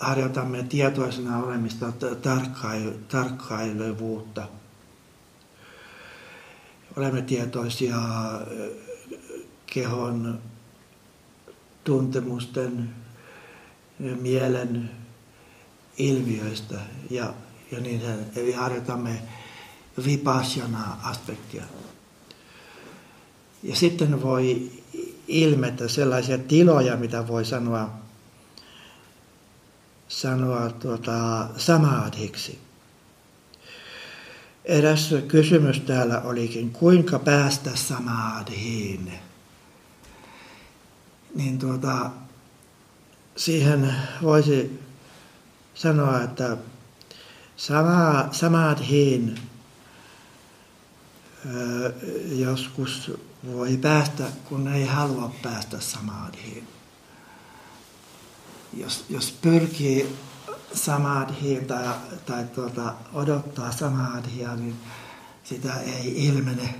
harjoitamme 0.00 0.62
tietoisena 0.62 1.38
olemista 1.38 1.92
tarkkailevuutta. 3.08 4.48
Olemme 6.96 7.22
tietoisia 7.22 7.96
kehon 9.66 10.38
tuntemusten, 11.84 12.90
mielen 13.98 14.90
ilmiöistä 15.98 16.78
ja, 17.10 17.34
ja 17.70 17.80
niin 17.80 18.02
Eli 18.36 18.52
harjoitamme 18.52 19.22
vipassana-aspektia. 20.04 21.64
Ja 23.62 23.76
sitten 23.76 24.22
voi 24.22 24.70
ilmetä 25.28 25.88
sellaisia 25.88 26.38
tiloja, 26.38 26.96
mitä 26.96 27.28
voi 27.28 27.44
sanoa, 27.44 28.03
sanoa 30.08 30.70
tuota, 30.70 31.48
samadhiksi. 31.56 32.58
Eräs 34.64 35.14
kysymys 35.28 35.80
täällä 35.80 36.20
olikin, 36.20 36.70
kuinka 36.70 37.18
päästä 37.18 37.70
samadhiin? 37.74 39.12
niin 41.34 41.58
tuota, 41.58 42.10
siihen 43.36 43.94
voisi 44.22 44.80
sanoa, 45.74 46.22
että 46.22 46.56
sama, 47.56 48.28
samadhiin 48.32 49.38
joskus 52.36 53.10
voi 53.52 53.76
päästä, 53.76 54.24
kun 54.48 54.68
ei 54.68 54.84
halua 54.84 55.34
päästä 55.42 55.80
samadhiin. 55.80 56.68
Jos, 58.76 59.04
jos 59.10 59.32
pyrkii 59.42 60.16
samadhiin 60.74 61.66
tai, 61.66 61.94
tai 62.26 62.44
tuota, 62.44 62.94
odottaa 63.12 63.72
samadhia, 63.72 64.56
niin 64.56 64.76
sitä 65.44 65.80
ei 65.80 66.26
ilmene. 66.26 66.74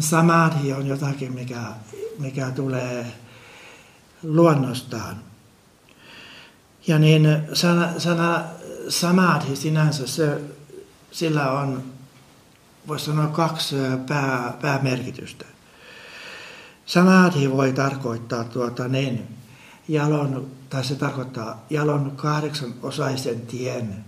Samadhi 0.00 0.72
on 0.72 0.86
jotakin, 0.86 1.32
mikä, 1.32 1.62
mikä 2.18 2.50
tulee 2.50 3.06
luonnostaan. 4.22 5.16
Ja 6.86 6.98
niin 6.98 7.28
sana, 7.52 8.00
sana 8.00 8.44
samadhi 8.88 9.56
sinänsä, 9.56 10.06
se, 10.06 10.40
sillä 11.10 11.50
on, 11.50 11.82
voisi 12.88 13.04
sanoa, 13.04 13.26
kaksi 13.26 13.76
pää, 14.08 14.54
päämerkitystä. 14.62 15.44
Samadhi 16.86 17.50
voi 17.50 17.72
tarkoittaa 17.72 18.44
tuota 18.44 18.88
niin, 18.88 19.28
jalon, 19.88 20.46
tai 20.70 20.84
se 20.84 20.94
tarkoittaa 20.94 21.66
jalon 21.70 22.12
kahdeksan 22.16 22.74
osaisen 22.82 23.40
tien 23.40 24.04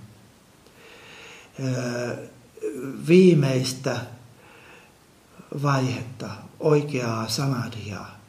viimeistä 3.06 3.96
vaihetta, 5.62 6.30
oikeaa 6.60 7.28
samadhiaa 7.28 8.24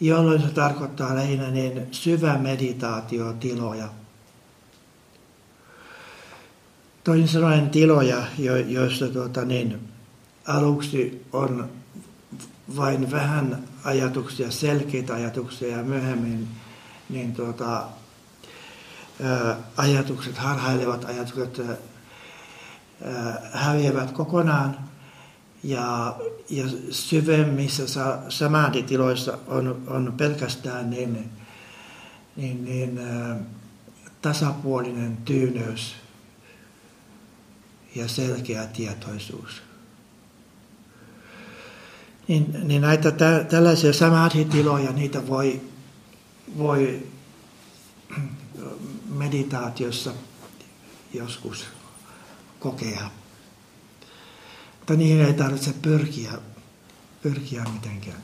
jolloin 0.00 0.42
se 0.42 0.48
tarkoittaa 0.48 1.14
lähinnä 1.14 1.50
niin 1.50 1.86
syvä 1.90 2.38
meditaatiotiloja. 2.38 3.88
Toisin 7.04 7.28
sanoen 7.28 7.70
tiloja, 7.70 8.22
jo, 8.38 8.56
joissa 8.56 9.08
tuota, 9.08 9.44
niin, 9.44 9.88
aluksi 10.46 11.26
on 11.32 11.68
vain 12.76 13.10
vähän 13.10 13.64
ajatuksia, 13.86 14.50
selkeitä 14.50 15.14
ajatuksia 15.14 15.76
ja 15.76 15.82
myöhemmin 15.82 16.48
niin 17.08 17.34
tuota, 17.34 17.88
ajatukset, 19.76 20.38
harhailevat 20.38 21.04
ajatukset 21.04 21.60
häviävät 23.52 24.10
kokonaan 24.10 24.78
ja, 25.64 26.16
ja 26.50 26.64
syvemmissä 26.90 27.86
sa, 27.86 28.18
samaditiloissa 28.28 29.38
on, 29.46 29.82
on 29.86 30.14
pelkästään 30.16 30.90
niin, 30.90 31.30
niin, 32.36 32.64
niin 32.64 33.00
tasapuolinen 34.22 35.16
tyyneys 35.16 35.94
ja 37.94 38.08
selkeä 38.08 38.66
tietoisuus. 38.66 39.65
Niin, 42.28 42.68
niin 42.68 42.82
näitä 42.82 43.10
tä, 43.10 43.44
tällaisia 43.50 43.92
samadhi-tiloja, 43.92 44.92
niitä 44.92 45.26
voi, 45.26 45.60
voi 46.58 47.06
meditaatiossa 49.18 50.12
joskus 51.14 51.64
kokea. 52.60 53.10
Mutta 54.78 54.94
niihin 54.94 55.24
ei 55.26 55.34
tarvitse 55.34 55.72
pyrkiä, 55.82 56.32
pyrkiä 57.22 57.64
mitenkään. 57.72 58.22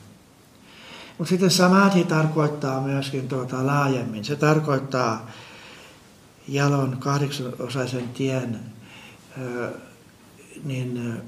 Mutta 1.17 1.29
sitten 1.29 1.51
samadhi 1.51 2.03
tarkoittaa 2.03 2.81
myöskin 2.81 3.27
tuota 3.27 3.65
laajemmin. 3.65 4.25
Se 4.25 4.35
tarkoittaa 4.35 5.31
jalon 6.47 6.97
kahdeksasosaisen 6.97 8.09
tien 8.09 8.59
niin 10.63 11.21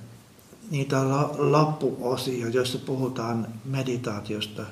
niitä 0.72 0.98
loppuosia, 1.38 2.50
joissa 2.50 2.80
puhutaan 2.80 3.48
meditaatiosta, 3.66 4.66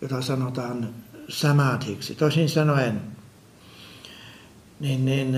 jota 0.00 0.22
sanotaan 0.22 0.94
samadhiksi. 1.28 2.14
Toisin 2.14 2.48
sanoen, 2.48 3.00
niin, 4.80 5.04
niin 5.04 5.36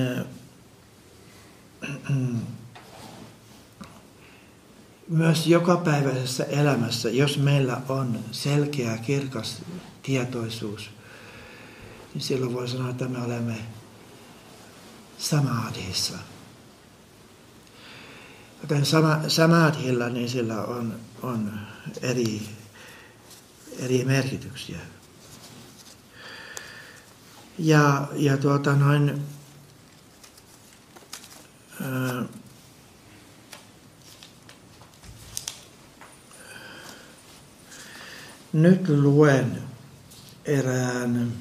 myös 5.08 5.46
jokapäiväisessä 5.46 6.44
elämässä, 6.44 7.10
jos 7.10 7.38
meillä 7.38 7.80
on 7.88 8.18
selkeä, 8.32 8.98
kirkas 8.98 9.62
tietoisuus, 10.02 10.90
niin 12.14 12.22
silloin 12.22 12.52
voi 12.52 12.68
sanoa, 12.68 12.90
että 12.90 13.08
me 13.08 13.24
olemme 13.24 13.56
samadhissa. 15.18 16.18
Joten 18.62 18.86
sama, 18.86 19.20
samadhilla 19.28 20.08
niin 20.08 20.28
sillä 20.28 20.62
on, 20.62 20.94
on 21.22 21.60
eri, 22.02 22.48
eri 23.78 24.04
merkityksiä. 24.04 24.78
Ja, 27.58 28.08
ja 28.12 28.36
tuota 28.36 28.76
noin, 28.76 29.22
ää, 31.82 32.24
nyt 38.52 38.88
luen 38.88 39.62
erään 40.44 41.32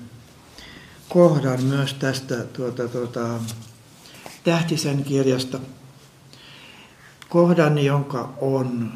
kohdan 1.10 1.64
myös 1.64 1.94
tästä 1.94 2.44
tuota, 2.44 2.88
tuota, 2.88 3.40
Tähtisen 4.44 5.04
kirjasta– 5.04 5.60
kohdan, 7.30 7.78
jonka 7.78 8.34
on, 8.42 8.92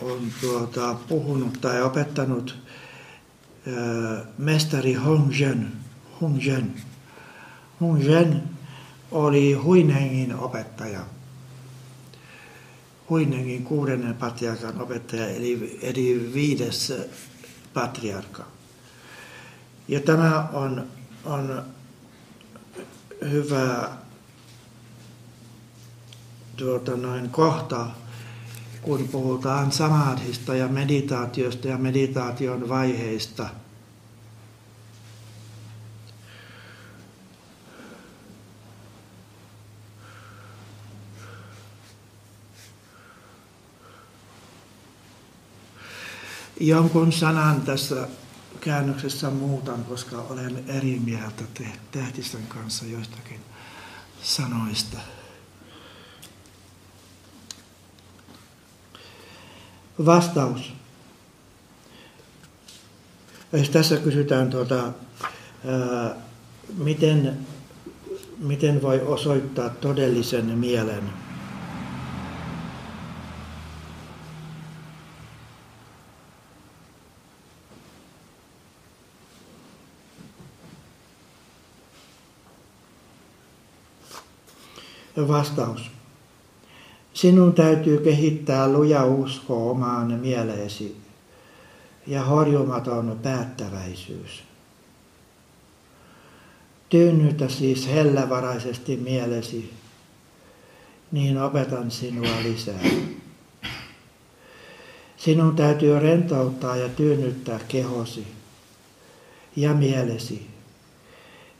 on 0.00 0.32
tuota, 0.40 0.94
puhunut 1.08 1.60
tai 1.60 1.82
opettanut 1.82 2.58
ää, 3.66 4.24
mestari 4.38 4.94
Hong 4.94 5.32
Zhen. 5.32 5.72
Hong 6.20 6.40
Zhen. 6.40 6.74
Hong 7.80 8.02
Zhen 8.02 8.42
oli 9.10 9.52
Huinengin 9.52 10.34
opettaja. 10.34 11.00
Huinengin 13.10 13.64
kuudennen 13.64 14.14
patriarkan 14.14 14.82
opettaja, 14.82 15.28
eli, 15.28 15.78
eli 15.82 16.30
viides 16.34 16.92
patriarka. 17.74 18.46
Ja 19.88 20.00
tämä 20.00 20.48
on, 20.52 20.86
on 21.24 21.62
hyvä 23.30 23.90
tuota, 26.58 26.96
noin 26.96 27.30
kohta, 27.30 27.86
kun 28.82 29.08
puhutaan 29.08 29.72
samadhista 29.72 30.54
ja 30.54 30.68
meditaatiosta 30.68 31.68
ja 31.68 31.78
meditaation 31.78 32.68
vaiheista. 32.68 33.48
Jonkun 46.60 47.12
sanan 47.12 47.60
tässä 47.60 48.08
käännöksessä 48.60 49.30
muutan, 49.30 49.84
koska 49.84 50.16
olen 50.16 50.64
eri 50.68 51.00
mieltä 51.04 51.44
Tähtisten 51.90 52.46
kanssa 52.46 52.84
joistakin 52.86 53.40
sanoista. 54.22 55.17
Vastaus. 60.06 60.72
Jos 63.52 63.68
tässä 63.70 63.96
kysytään, 63.96 64.50
tuota, 64.50 64.82
ää, 64.84 66.14
miten, 66.78 67.38
miten 68.38 68.82
voi 68.82 69.00
osoittaa 69.00 69.68
todellisen 69.68 70.44
mielen. 70.58 71.02
Vastaus. 85.28 85.97
Sinun 87.18 87.52
täytyy 87.52 87.98
kehittää 87.98 88.72
luja 88.72 89.04
usko 89.04 89.70
omaan 89.70 90.12
mieleesi 90.12 90.96
ja 92.06 92.24
horjumaton 92.24 93.18
päättäväisyys. 93.22 94.42
Tyynnytä 96.88 97.48
siis 97.48 97.88
hellävaraisesti 97.88 98.96
mielesi, 98.96 99.72
niin 101.12 101.42
opetan 101.42 101.90
sinua 101.90 102.42
lisää. 102.42 102.80
Sinun 105.16 105.56
täytyy 105.56 105.98
rentouttaa 105.98 106.76
ja 106.76 106.88
tyynnyttää 106.88 107.60
kehosi 107.68 108.26
ja 109.56 109.74
mielesi, 109.74 110.46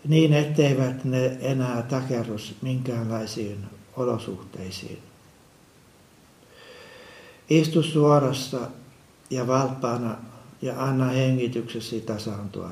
niin 0.08 0.32
etteivät 0.32 1.04
ne 1.04 1.38
enää 1.40 1.82
takerrus 1.82 2.54
minkäänlaisiin 2.62 3.64
olosuhteisiin. 3.96 5.07
Istu 7.50 7.82
suorassa 7.82 8.58
ja 9.30 9.46
valppaana 9.46 10.16
ja 10.62 10.84
anna 10.84 11.04
hengityksesi 11.04 12.00
tasaantua. 12.00 12.70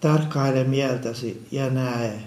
Tarkkaile 0.00 0.64
mieltäsi 0.64 1.46
ja 1.50 1.70
näe, 1.70 2.22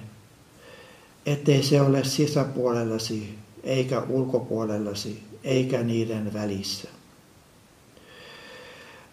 ettei 1.26 1.64
se 1.64 1.82
ole 1.82 2.04
sisäpuolellasi 2.04 3.40
eikä 3.64 4.02
ulkopuolellasi 4.10 5.24
eikä 5.44 5.84
niiden 5.84 6.34
välissä. 6.34 6.90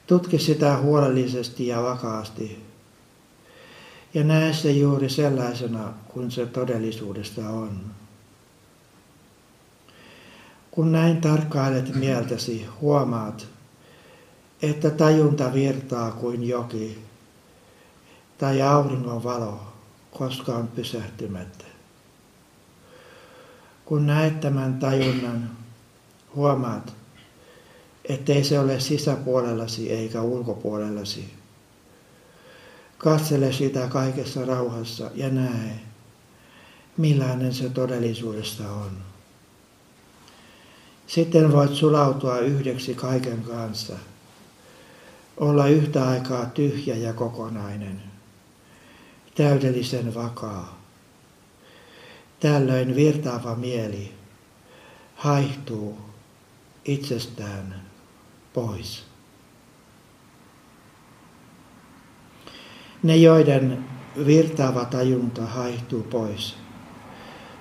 Tutki 0.07 0.39
sitä 0.39 0.77
huolellisesti 0.77 1.67
ja 1.67 1.83
vakaasti 1.83 2.71
ja 4.15 4.25
näe 4.25 4.53
se 4.53 4.71
juuri 4.71 5.09
sellaisena 5.11 5.93
kuin 6.09 6.31
se 6.31 6.47
todellisuudesta 6.47 7.51
on. 7.51 7.81
Kun 10.71 10.93
näin 10.93 11.21
tarkkailet 11.21 11.95
mieltäsi, 11.95 12.67
huomaat, 12.81 13.47
että 14.63 14.91
tajunta 14.91 15.53
virtaa 15.53 16.11
kuin 16.11 16.49
joki 16.49 16.99
tai 18.39 18.63
auringon 18.63 19.25
valo 19.25 19.61
koskaan 20.11 20.69
pysähtymättä. 20.69 21.65
Kun 23.85 24.07
näet 24.07 24.41
tämän 24.41 24.79
tajunnan, 24.79 25.51
huomaat, 26.35 26.93
ettei 28.05 28.45
se 28.45 28.59
ole 28.59 28.81
sisäpuolellasi 28.81 29.93
eikä 29.93 30.23
ulkopuolellasi. 30.23 31.35
Katsele 32.99 33.53
sitä 33.53 33.87
kaikessa 33.89 34.45
rauhassa 34.45 35.11
ja 35.15 35.29
näe, 35.29 35.81
millainen 36.97 37.55
se 37.55 37.69
todellisuudessa 37.69 38.73
on. 38.73 39.10
Sitten 41.11 41.53
voit 41.53 41.75
sulautua 41.75 42.39
yhdeksi 42.39 42.95
kaiken 42.95 43.43
kanssa, 43.43 43.97
olla 45.37 45.67
yhtä 45.67 46.09
aikaa 46.09 46.47
tyhjä 46.47 46.97
ja 46.97 47.13
kokonainen, 47.13 48.03
täydellisen 49.35 50.15
vakaa. 50.15 50.81
Tällöin 52.41 52.97
virtaava 52.97 53.55
mieli 53.55 54.13
haihtuu 55.15 55.99
itsestään 56.85 57.83
pois. 58.53 59.05
Ne, 63.03 63.17
joiden 63.17 63.85
virtaava 64.27 64.85
tajunta 64.85 65.47
haihtuu 65.47 66.03
pois, 66.03 66.57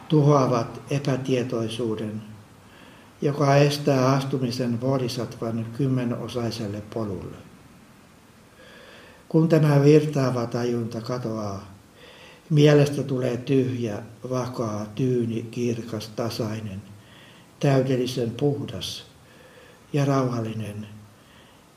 tuhoavat 0.09 0.81
epätietoisuuden, 0.89 2.29
joka 3.21 3.55
estää 3.55 4.11
astumisen 4.11 4.77
bodhisattvan 4.77 5.65
kymmenosaiselle 5.77 6.81
polulle. 6.93 7.37
Kun 9.29 9.49
tämä 9.49 9.83
virtaava 9.83 10.45
tajunta 10.45 11.01
katoaa, 11.01 11.73
mielestä 12.49 13.03
tulee 13.03 13.37
tyhjä, 13.37 14.03
vakaa, 14.29 14.85
tyyni, 14.95 15.43
kirkas, 15.51 16.07
tasainen, 16.07 16.81
täydellisen 17.59 18.31
puhdas 18.31 19.05
ja 19.93 20.05
rauhallinen. 20.05 20.87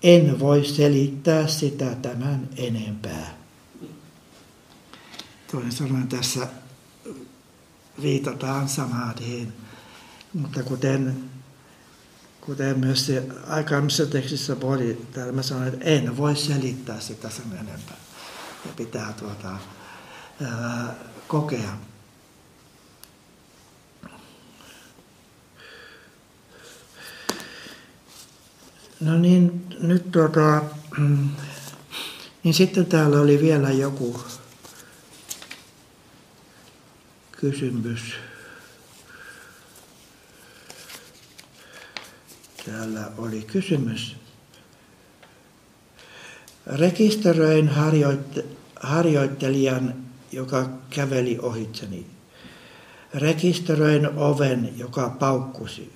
En 0.03 0.41
voi 0.41 0.65
selittää 0.65 1.47
sitä 1.47 1.95
tämän 2.03 2.49
enempää. 2.57 3.37
Toinen 5.53 5.73
sanoen 5.73 6.09
tässä 6.09 6.47
viitataan 8.03 8.69
samadhiin, 8.69 9.53
mutta 10.35 10.63
kuten, 10.63 11.32
kuten 12.47 12.79
myös 12.79 13.07
se 13.07 13.27
aikaisemmassa 13.49 14.07
tekstissä 14.07 14.57
oli, 14.63 15.07
täällä 15.13 15.33
mä 15.33 15.43
sanoin, 15.43 15.69
että 15.69 15.85
en 15.85 16.17
voi 16.17 16.37
selittää 16.37 17.01
sitä 17.01 17.31
sen 17.31 17.53
enempää. 17.53 17.97
Ja 18.67 18.73
pitää 18.77 19.13
tuota, 19.13 19.59
ää, 20.45 20.95
kokea. 21.29 21.77
No 29.01 29.19
niin, 29.19 29.67
nyt 29.81 30.13
tuota, 30.13 30.63
niin 32.43 32.55
sitten 32.55 32.87
täällä 32.87 33.21
oli 33.21 33.41
vielä 33.41 33.71
joku 33.71 34.25
kysymys. 37.33 38.15
Täällä 42.67 43.11
oli 43.19 43.43
kysymys. 43.43 44.17
Rekisteröin 46.67 47.69
harjoitt- 47.69 48.45
harjoittelijan, 48.81 49.95
joka 50.33 50.69
käveli 50.91 51.39
ohitseni. 51.43 52.07
Rekisteröin 53.15 54.19
oven, 54.19 54.79
joka 54.79 55.09
paukkusi. 55.11 55.93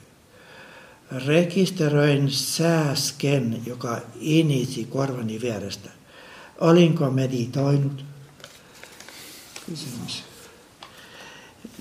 Rekisteröin 1.26 2.30
sääsken, 2.30 3.62
joka 3.66 4.00
inisi 4.20 4.84
korvani 4.84 5.40
vierestä. 5.40 5.90
Olinko 6.60 7.10
meditoinut? 7.10 8.04
Kysymys. 9.66 10.24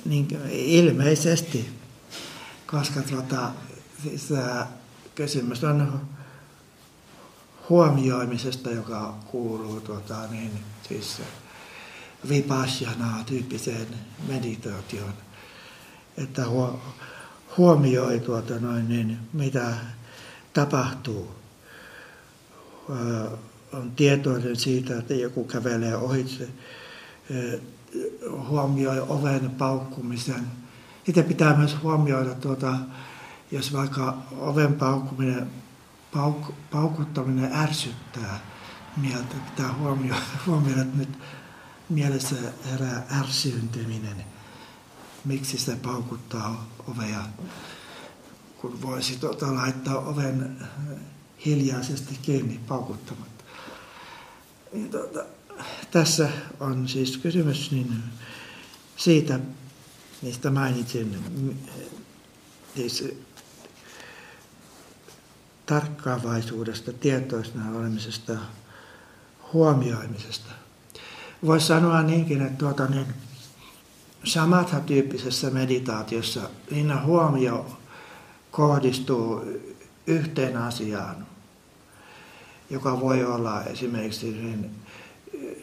Niin, 0.06 0.28
ilmeisesti, 0.52 1.70
koska 2.68 3.02
tuota, 3.02 3.52
siis, 4.10 4.32
ää, 4.32 4.68
kysymys 5.16 5.64
on 5.64 6.02
huomioimisesta, 7.70 8.72
joka 8.72 9.16
kuuluu 9.26 9.82
tuota, 9.82 10.28
niin, 10.32 10.52
siis 10.88 11.22
vipassana 12.30 13.24
tyyppiseen 13.26 13.88
meditaatioon. 14.28 15.14
Että 16.18 16.46
huomioi 17.58 18.20
tuota, 18.20 18.60
noin, 18.60 18.90
niin, 18.90 19.18
mitä 19.34 19.74
tapahtuu. 20.54 21.36
on 23.74 23.92
tietoinen 23.96 24.56
siitä, 24.56 24.98
että 25.00 25.14
joku 25.14 25.44
kävelee 25.44 25.98
ohitse 25.98 26.48
huomioi 28.50 29.00
oven 29.00 29.50
paukkumisen. 29.50 30.48
Itse 31.08 31.24
pitää 31.24 31.58
myös 31.58 31.78
huomioida, 31.84 32.34
tuota, 32.34 32.78
jos 33.52 33.74
vaikka 33.74 34.18
oven 34.32 34.74
paukkuminen, 34.74 35.52
pauk, 36.14 36.54
paukuttaminen 36.72 37.54
ärsyttää 37.54 38.40
mieltä, 38.98 39.36
pitää 39.50 39.74
huomioida, 39.74 40.22
huomioida 40.46 40.82
että 40.82 40.98
nyt 40.98 41.18
mielessä 41.90 42.36
herää 42.72 43.08
ärsyyntyminen. 43.20 44.26
Miksi 45.26 45.58
se 45.58 45.76
paukuttaa 45.76 46.70
ovea, 46.88 47.24
kun 48.62 48.82
voisi 48.82 49.16
tuota, 49.20 49.56
laittaa 49.56 49.98
oven 50.00 50.68
hiljaisesti 51.46 52.20
kiinni 52.22 52.60
paukuttamatta. 52.68 53.44
Niin, 54.74 54.92
tuota, 54.92 55.26
tässä 55.92 56.30
on 56.60 56.88
siis 56.88 57.18
kysymys 57.18 57.72
niin 57.72 58.04
siitä, 58.98 59.40
mistä 60.22 60.52
mainitsin, 60.52 61.24
siis 62.76 63.04
tarkkaavaisuudesta, 65.66 66.94
tietoisena 66.94 67.78
olemisesta, 67.78 68.34
huomioimisesta. 69.54 70.52
Voisi 71.46 71.68
sanoa 71.68 72.02
niinkin, 72.02 72.42
että 72.42 72.58
tuota, 72.58 72.86
niin, 72.86 73.08
samatha-tyyppisessä 74.24 75.50
meditaatiossa 75.50 76.50
niin 76.72 77.04
huomio 77.04 77.78
kohdistuu 78.52 79.42
yhteen 80.08 80.58
asiaan, 80.58 81.28
joka 82.70 83.00
voi 83.00 83.24
olla 83.26 83.64
esimerkiksi 83.64 84.32
niin 84.32 84.72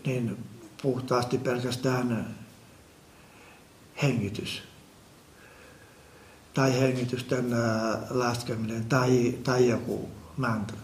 niin 0.07 0.45
puhtaasti 0.83 1.39
pelkästään 1.39 2.37
hengitys. 4.03 4.63
Tai 6.55 6.81
hengitysten 6.81 7.51
laskeminen 8.11 8.85
tai, 8.85 9.39
tai 9.45 9.69
joku 9.69 10.09
mantra. 10.37 10.79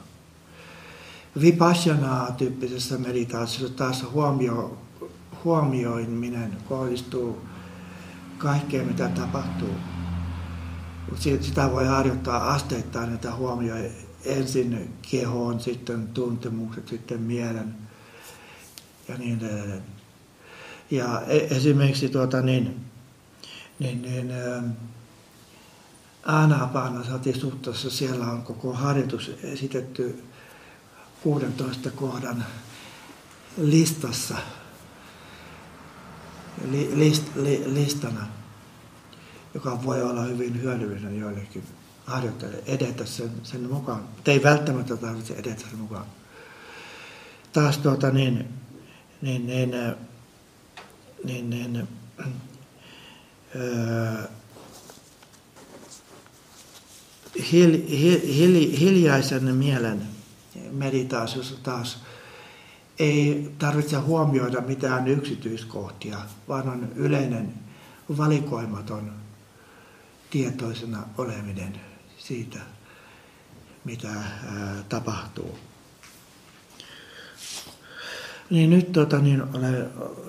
Vipassana-tyyppisessä 1.41 2.99
meditaatiossa 2.99 3.77
taas 3.77 4.05
huomio, 4.13 4.79
huomioiminen 5.45 6.57
kohdistuu 6.69 7.43
kaikkeen, 8.39 8.87
mitä 8.87 9.09
tapahtuu. 9.09 9.75
Sitä 11.17 11.71
voi 11.73 11.87
harjoittaa 11.87 12.53
asteittain, 12.53 13.15
että 13.15 13.35
huomioi 13.35 13.91
ensin 14.25 14.95
kehoon, 15.11 15.61
sitten 15.61 16.09
tuntemukset, 16.09 16.89
sitten 16.89 17.21
mielen– 17.21 17.75
ja 19.09 19.19
niin 19.19 19.45
edelleen. 19.45 19.83
Ja 20.91 21.23
e, 21.27 21.37
esimerkiksi 21.37 22.09
tuota 22.09 22.43
niin, 22.43 22.77
niin, 23.79 24.03
niin 24.03 24.33
Anapanasati-suttassa 26.29 27.91
siellä 27.91 28.27
on 28.27 28.43
koko 28.43 28.73
harjoitus 28.73 29.31
esitetty 29.43 30.25
16 31.23 31.91
kohdan 31.91 32.45
listassa, 33.59 34.37
li, 36.71 36.91
list, 36.95 37.23
li, 37.37 37.63
listana, 37.67 38.27
joka 39.55 39.85
voi 39.85 40.03
olla 40.03 40.23
hyvin 40.23 40.63
hyödyllinen 40.63 41.21
joillekin 41.21 41.65
harjoittelijoille 42.07 42.73
edetä 42.73 43.07
sen, 43.07 43.31
sen 43.43 43.61
mukaan. 43.73 44.03
Mutta 44.03 44.31
ei 44.31 44.43
välttämättä 44.43 44.97
tarvitse 44.97 45.35
edetä 45.35 45.61
sen 45.71 45.79
mukaan. 45.79 46.07
Taas 47.53 47.79
tuota 47.79 48.11
niin, 48.11 48.49
niin, 49.23 49.47
niin, 49.47 49.71
niin, 51.25 51.51
niin 51.51 51.89
öö, 53.57 54.38
hil, 57.53 57.87
hil, 57.89 58.21
hil, 58.35 58.79
hiljaisen 58.79 59.55
mielen 59.55 60.03
meditaatiossa 60.71 61.55
taas 61.63 61.99
ei 62.99 63.51
tarvitse 63.59 63.97
huomioida 63.97 64.61
mitään 64.61 65.09
yksityiskohtia, 65.09 66.19
vaan 66.49 66.69
on 66.69 66.89
yleinen 66.97 67.55
valikoimaton 68.17 69.13
tietoisena 70.31 71.03
oleminen 71.19 71.81
siitä, 72.19 72.59
mitä 73.85 74.09
ää, 74.09 74.85
tapahtuu. 74.89 75.59
Niin 78.51 78.71
nyt 78.71 78.93
tota, 78.93 79.19
niin 79.19 79.43
ole, 79.43 79.89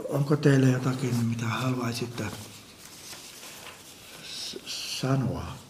onko 0.09 0.35
teille 0.35 0.69
jotakin, 0.69 1.15
mitä 1.15 1.45
haluaisitte 1.45 2.23
sanoa. 4.65 5.68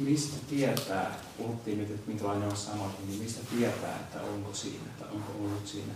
Mistä 0.00 0.36
tietää, 0.48 1.18
puhuttiin 1.36 1.78
nyt, 1.78 1.90
että 1.90 2.08
minkälainen 2.08 2.48
on 2.48 2.56
samadhi, 2.56 3.06
niin 3.06 3.22
mistä 3.22 3.40
tietää, 3.56 3.96
että 3.96 4.20
onko 4.20 4.54
siinä, 4.54 4.84
tai 4.98 5.08
onko 5.12 5.32
ollut 5.38 5.66
siinä? 5.66 5.92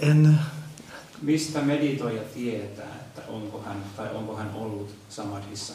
En, 0.00 0.38
Mistä 1.22 1.60
meditoija 1.62 2.22
tietää, 2.22 2.96
että 2.96 3.22
onko 3.28 3.62
hän, 3.62 3.84
tai 3.96 4.14
onko 4.14 4.36
hän 4.36 4.54
ollut 4.54 4.94
samadhissa? 5.08 5.72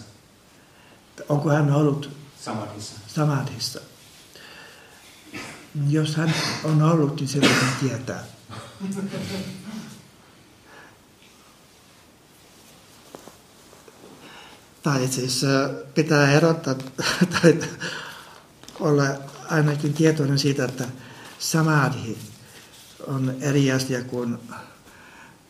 onko 1.29 1.49
hän 1.49 1.71
ollut 1.71 2.09
samadhissa? 2.39 2.99
samadhissa? 3.07 3.79
Jos 5.89 6.15
hän 6.15 6.33
on 6.63 6.81
ollut, 6.81 7.15
niin 7.15 7.27
silloin 7.27 7.53
hän 7.53 7.75
tietää. 7.79 8.23
Tai 14.83 15.07
siis 15.07 15.41
pitää 15.93 16.31
erottaa 16.31 16.75
tai 17.41 17.59
olla 18.79 19.03
ainakin 19.49 19.93
tietoinen 19.93 20.39
siitä, 20.39 20.65
että 20.65 20.87
samadhi 21.39 22.17
on 23.07 23.35
eri 23.41 23.71
asia 23.71 24.03
kuin, 24.03 24.37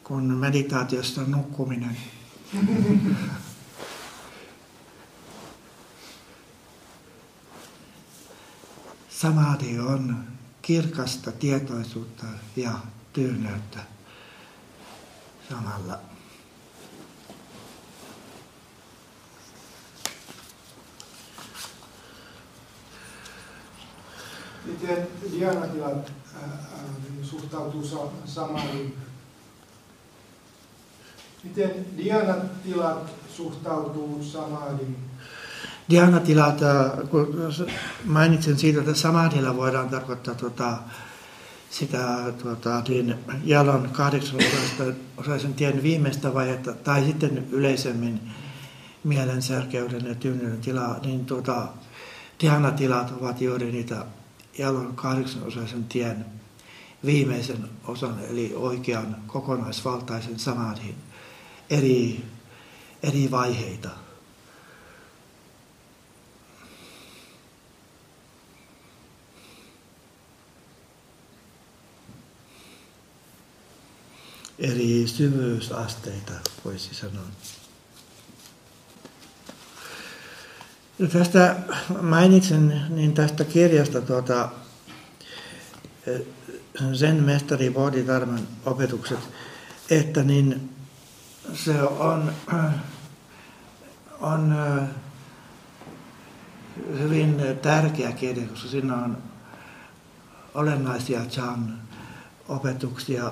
kuin 0.04 0.24
meditaatiosta 0.24 1.22
nukkuminen. 1.22 1.98
Samadhi 9.10 9.80
on 9.80 10.24
kirkasta 10.62 11.32
tietoisuutta 11.32 12.26
ja 12.56 12.72
tyyneyttä 13.13 13.80
samalla. 15.50 16.12
Miten 24.74 25.08
dianatilat 25.32 26.12
suhtautuu 27.24 27.84
sa- 27.84 28.12
samadhiin? 28.26 28.98
Miten 31.44 31.86
dianatilat 31.98 33.12
suhtautuu 33.30 34.24
samadhiin? 34.24 34.98
Dhyana-tilat, 35.90 36.62
äh, 36.64 37.10
kun 37.10 37.54
mainitsin 38.06 38.58
siitä, 38.58 38.80
että 38.80 38.94
samadhilla 38.94 39.56
voidaan 39.56 39.90
tarkoittaa 39.90 40.36
tuota, 40.36 40.78
sitä 41.70 42.34
tuota, 42.44 42.84
niin 42.88 43.16
jalon 43.44 43.90
kahdeksan 43.92 44.40
osaisen 45.18 45.54
tien 45.54 45.84
viimeistä 45.84 46.34
vaihetta, 46.34 46.74
tai 46.74 47.06
sitten 47.06 47.48
yleisemmin 47.52 48.22
mielen 49.04 49.42
särkeyden 49.42 50.06
ja 50.06 50.16
tyyneyden 50.16 50.62
tilaa, 50.62 51.00
niin 51.00 51.26
tuota, 51.26 51.68
dhyana-tilat 52.44 53.14
ovat 53.22 53.42
juuri 53.42 53.72
niitä 53.72 54.06
jalon 54.58 54.96
kahdeksan 54.96 55.44
osaisen 55.44 55.84
tien 55.84 56.26
viimeisen 57.06 57.70
osan, 57.88 58.20
eli 58.30 58.54
oikean 58.56 59.18
kokonaisvaltaisen 59.28 60.39
samadhin 60.39 60.96
eri, 61.70 62.26
eri 63.04 63.32
vaiheita. 63.32 63.89
eri 74.60 75.08
syvyysasteita, 75.08 76.34
voisi 76.66 76.96
sanoa. 76.96 77.24
Ja 77.24 77.30
tästä 81.12 81.56
mainitsin 82.01 82.82
niin 82.89 83.13
tästä 83.13 83.43
kirjasta 83.43 84.01
tuota, 84.01 84.49
sen 86.93 87.23
mestari 87.23 87.69
Bodhidharman 87.69 88.47
opetukset, 88.65 89.19
että 89.89 90.23
niin 90.23 90.69
se 91.53 91.82
on, 91.82 92.34
on 94.21 94.56
hyvin 96.99 97.41
tärkeä 97.62 98.12
kirja, 98.12 98.47
koska 98.47 98.67
siinä 98.67 98.95
on 98.95 99.17
olennaisia 100.53 101.25
Chan 101.25 101.79
opetuksia 102.47 103.32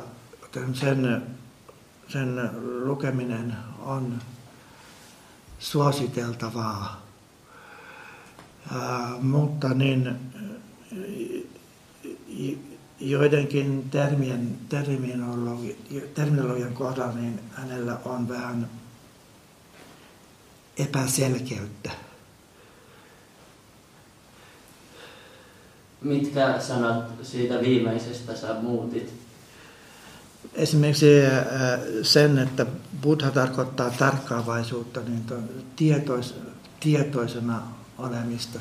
sen, 0.73 1.23
sen 2.07 2.49
lukeminen 2.83 3.57
on 3.79 4.21
suositeltavaa. 5.59 7.10
Mutta 9.21 9.73
niin 9.73 10.15
joidenkin 12.99 13.89
termien, 13.89 14.57
terminologi, 14.69 15.77
terminologian 16.13 16.73
kohdalla 16.73 17.13
niin 17.13 17.39
hänellä 17.51 17.97
on 18.05 18.29
vähän 18.29 18.69
epäselkeyttä. 20.77 21.91
Mitkä 26.01 26.59
sanat 26.59 27.05
siitä 27.23 27.61
viimeisestä 27.61 28.35
sä 28.35 28.53
muutit? 28.61 29.13
Esimerkiksi 30.53 31.05
sen, 32.01 32.37
että 32.37 32.65
Buddha 33.01 33.31
tarkoittaa 33.31 33.89
tarkkaavaisuutta, 33.89 34.99
niin 34.99 35.25
tietois, 35.75 36.35
tietoisena 36.79 37.61
olemista. 38.01 38.59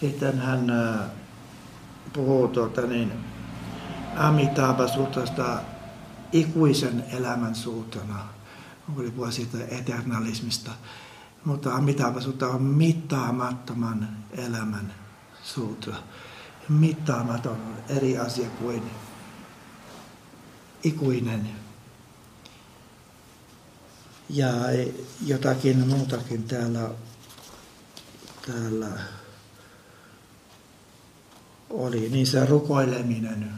Sitten 0.00 0.38
hän 0.38 0.70
äh, 0.70 1.10
puhuu 2.12 2.48
tuota, 2.48 2.80
niin, 2.80 3.12
Amitabha 4.16 4.88
sutrasta 4.88 5.60
ikuisen 6.32 7.04
elämän 7.12 7.54
suutrana. 7.54 8.28
Oli 8.96 9.10
puhua 9.10 9.30
siitä 9.30 9.58
eternalismista. 9.70 10.70
Mutta 11.44 11.74
Amitabha 11.74 12.20
sutra 12.20 12.48
on 12.48 12.62
mittaamattoman 12.62 14.08
elämän 14.32 14.94
suutra. 15.42 15.94
Mittaamaton 16.68 17.52
on 17.52 17.96
eri 17.96 18.18
asia 18.18 18.48
kuin 18.48 18.82
ikuinen. 20.84 21.48
Ja 24.30 24.48
jotakin 25.26 25.88
muutakin 25.88 26.42
täällä, 26.42 26.90
täällä 28.52 28.88
oli. 31.70 32.08
Niin 32.08 32.26
se 32.26 32.46
rukoileminen, 32.46 33.50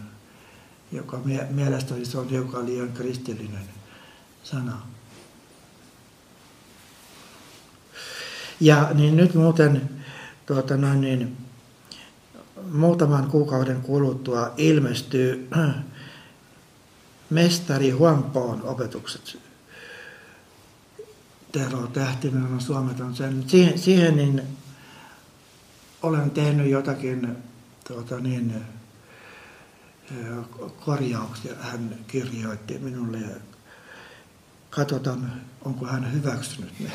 joka 0.92 1.20
mielestäni 1.50 2.04
se 2.04 2.18
on 2.18 2.28
hiukan 2.28 2.66
liian 2.66 2.92
kristillinen 2.92 3.64
sana. 4.42 4.82
Ja 8.60 8.90
niin 8.94 9.16
nyt 9.16 9.34
muuten 9.34 9.90
tuota 10.46 10.76
noin, 10.76 11.00
niin, 11.00 11.36
muutaman 12.72 13.30
kuukauden 13.30 13.82
kuluttua 13.82 14.54
ilmestyy 14.56 15.48
mestari 17.30 17.90
Huampoon 17.90 18.62
opetukset. 18.62 19.38
Tero 21.52 21.86
Tähtinen 21.86 22.44
on 22.44 22.60
suometon 22.60 23.16
sen. 23.16 23.44
Siihen, 23.46 23.78
siihen 23.78 24.16
niin 24.16 24.42
olen 26.02 26.30
tehnyt 26.30 26.70
jotakin 26.70 27.36
tuota 27.88 28.20
niin, 28.20 28.54
korjauksia. 30.84 31.54
Hän 31.60 31.94
kirjoitti 32.06 32.78
minulle 32.78 33.18
ja 33.18 33.36
katsotaan, 34.70 35.32
onko 35.64 35.86
hän 35.86 36.12
hyväksynyt 36.12 36.80
ne, 36.80 36.90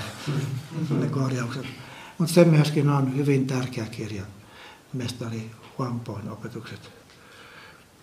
ne 1.00 1.08
korjaukset. 1.08 1.66
Mutta 2.18 2.34
se 2.34 2.44
myöskin 2.46 2.90
on 2.90 3.18
hyvin 3.18 3.48
tärkeä 3.48 3.86
kirja, 3.86 4.24
mestari 4.94 5.52
Huampoon 5.78 6.30
opetukset. 6.30 6.90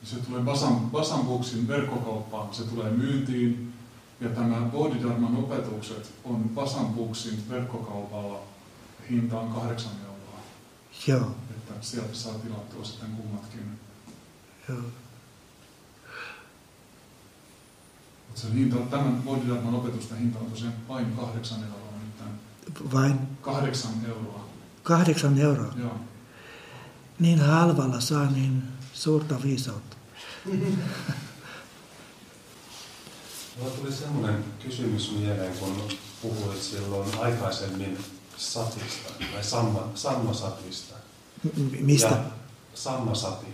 Se 0.02 0.16
tulee 0.16 0.42
Basan, 0.42 0.80
Basan 0.80 1.26
Booksin 1.26 1.68
verkkokauppaan, 1.68 2.54
se 2.54 2.64
tulee 2.64 2.90
myyntiin. 2.90 3.72
Ja 4.20 4.28
tämä 4.28 4.56
Bodhidharman 4.56 5.36
opetukset 5.36 6.12
on 6.24 6.48
Basan 6.48 6.86
Booksin 6.86 7.42
verkkokaupalla 7.50 8.40
hintaan 9.10 9.52
kahdeksan 9.52 9.92
euroa. 10.02 10.11
Joo. 11.06 11.36
Että 11.50 11.72
sieltä 11.80 12.14
saa 12.14 12.34
tilattua 12.34 12.84
sitten 12.84 13.08
kummatkin. 13.10 13.78
Joo. 14.68 14.78
Mutta 18.28 18.40
se 18.40 18.54
hinta, 18.54 18.76
tämän 18.76 19.22
Bodhidharman 19.22 19.74
opetusten 19.74 20.18
hinta 20.18 20.38
on 20.38 20.46
tosiaan 20.50 20.74
vain 20.88 21.12
kahdeksan 21.16 21.58
euroa 21.64 21.92
nyt. 22.04 22.92
Vain 22.92 23.18
Kahdeksan 23.40 23.92
euroa. 24.08 24.48
kahdeksan 24.82 25.38
euroa. 25.38 25.72
Joo. 25.78 26.00
Niin 27.18 27.40
halvalla 27.40 28.00
saa 28.00 28.30
niin 28.30 28.62
suurta 28.92 29.42
viisautta. 29.42 29.96
Mulla 33.58 33.70
tuli 33.78 33.92
semmoinen 33.92 34.44
kysymys 34.62 35.12
mieleen, 35.12 35.58
kun 35.58 35.88
puhuit 36.22 36.62
silloin 36.62 37.18
aikaisemmin 37.18 37.98
satista, 38.42 39.12
tai 39.32 39.44
samma, 39.44 39.90
sammasatista. 39.94 40.94
Mistä? 41.80 42.08
Ja 42.08 42.24
sammasati. 42.74 43.46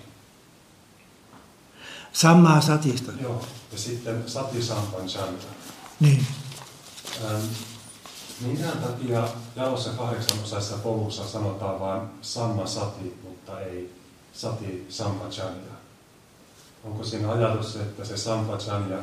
Samaa 2.12 2.60
satista. 2.60 3.12
Joo. 3.22 3.44
Ja 3.72 3.78
sitten 3.78 4.24
sati 4.26 4.62
sampanchanta. 4.62 5.46
Niin. 6.00 6.26
Ähm, 7.24 7.44
minkä 8.40 8.68
takia 8.68 9.28
jaossa 9.56 9.90
kahdeksan 9.90 10.38
osaisessa 10.42 10.76
polussa 10.76 11.28
sanotaan 11.28 11.80
vain 11.80 12.02
samma 12.22 12.66
sati, 12.66 13.20
mutta 13.22 13.60
ei 13.60 13.94
sati 14.32 14.86
sampajanya? 14.88 15.78
Onko 16.84 17.04
siinä 17.04 17.32
ajatus, 17.32 17.76
että 17.76 18.04
se 18.04 18.16
sampajanya 18.16 18.98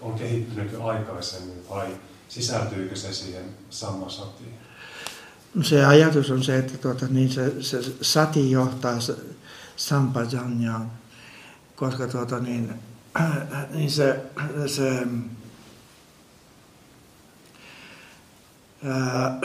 on 0.00 0.14
kehittynyt 0.14 0.72
jo 0.72 0.86
aikaisemmin 0.86 1.68
vai 1.68 1.96
sisältyykö 2.28 2.96
se 2.96 3.14
siihen 3.14 3.56
samma 3.70 4.08
satiin? 4.08 4.54
No 4.54 4.69
se 5.62 5.84
ajatus 5.84 6.30
on 6.30 6.44
se, 6.44 6.58
että 6.58 6.78
tuota, 6.78 7.06
niin 7.06 7.30
se, 7.30 7.62
se 7.62 7.82
sati 8.00 8.50
johtaa 8.50 8.98
sampajanjaan, 9.76 10.90
koska 11.76 12.06
tuota, 12.06 12.38
niin, 12.38 12.74
niin 13.74 13.90
se, 13.90 14.20
se 14.66 15.06
ää, 18.84 19.38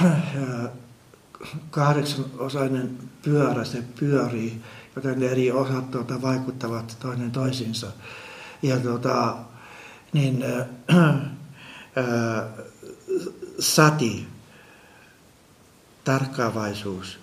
kahdeksanosainen 1.69 2.97
pyörä, 3.21 3.63
se 3.63 3.83
pyörii, 3.99 4.61
joten 4.95 5.23
eri 5.23 5.51
osat 5.51 5.91
tuota, 5.91 6.21
vaikuttavat 6.21 6.97
toinen 6.99 7.31
toisiinsa. 7.31 7.87
Ja 8.61 8.79
tuota, 8.79 9.37
niin, 10.13 10.43
ää, 10.43 10.65
ää, 11.95 12.47
sati, 13.59 14.34
tarkkaavaisuus 16.05 17.19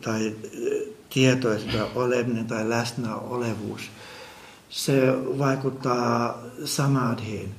tai 0.00 0.36
tietoisuuden 1.10 1.86
oleminen 1.94 2.46
tai 2.46 2.68
läsnä 2.68 3.16
olevuus, 3.16 3.90
se 4.70 5.02
vaikuttaa 5.38 6.42
samadhiin. 6.64 7.54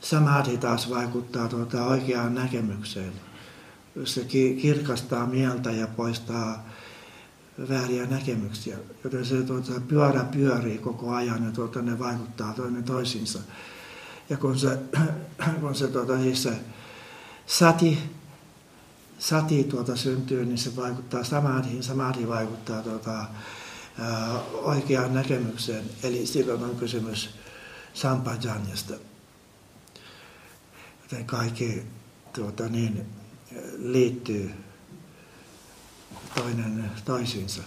Samadhi 0.00 0.58
taas 0.58 0.90
vaikuttaa 0.90 1.48
tuota 1.48 1.84
oikeaan 1.84 2.34
näkemykseen. 2.34 3.12
Se 4.04 4.24
kirkastaa 4.60 5.26
mieltä 5.26 5.70
ja 5.70 5.86
poistaa 5.86 6.68
vääriä 7.68 8.06
näkemyksiä. 8.06 8.76
Joten 9.04 9.24
se 9.24 9.42
tuota, 9.42 9.72
pyörä 9.88 10.24
pyörii 10.24 10.78
koko 10.78 11.14
ajan 11.14 11.44
ja 11.44 11.50
tuota, 11.50 11.82
ne 11.82 11.98
vaikuttaa 11.98 12.54
toinen 12.54 12.84
toisinsa. 12.84 13.38
Ja 14.30 14.36
kun 14.36 14.58
se, 14.58 14.78
kun 15.60 15.74
se, 15.74 15.88
tuota, 15.88 16.18
siis 16.18 16.42
se 16.42 16.52
sati, 17.48 17.98
sati 19.18 19.64
tuota 19.64 19.96
syntyy, 19.96 20.44
niin 20.44 20.58
se 20.58 20.76
vaikuttaa 20.76 21.24
samadhiin. 21.24 21.82
Samadhi 21.82 22.28
vaikuttaa 22.28 22.82
tuota, 22.82 23.24
ää, 23.98 24.40
oikeaan 24.52 25.14
näkemykseen. 25.14 25.84
Eli 26.02 26.26
silloin 26.26 26.62
on 26.62 26.76
kysymys 26.76 27.30
sampajanjasta. 27.94 28.94
Joten 31.02 31.24
kaikki 31.26 31.82
tuota, 32.32 32.68
niin, 32.68 33.06
liittyy 33.78 34.50
toinen 36.34 36.90
toisiinsa. 37.04 37.62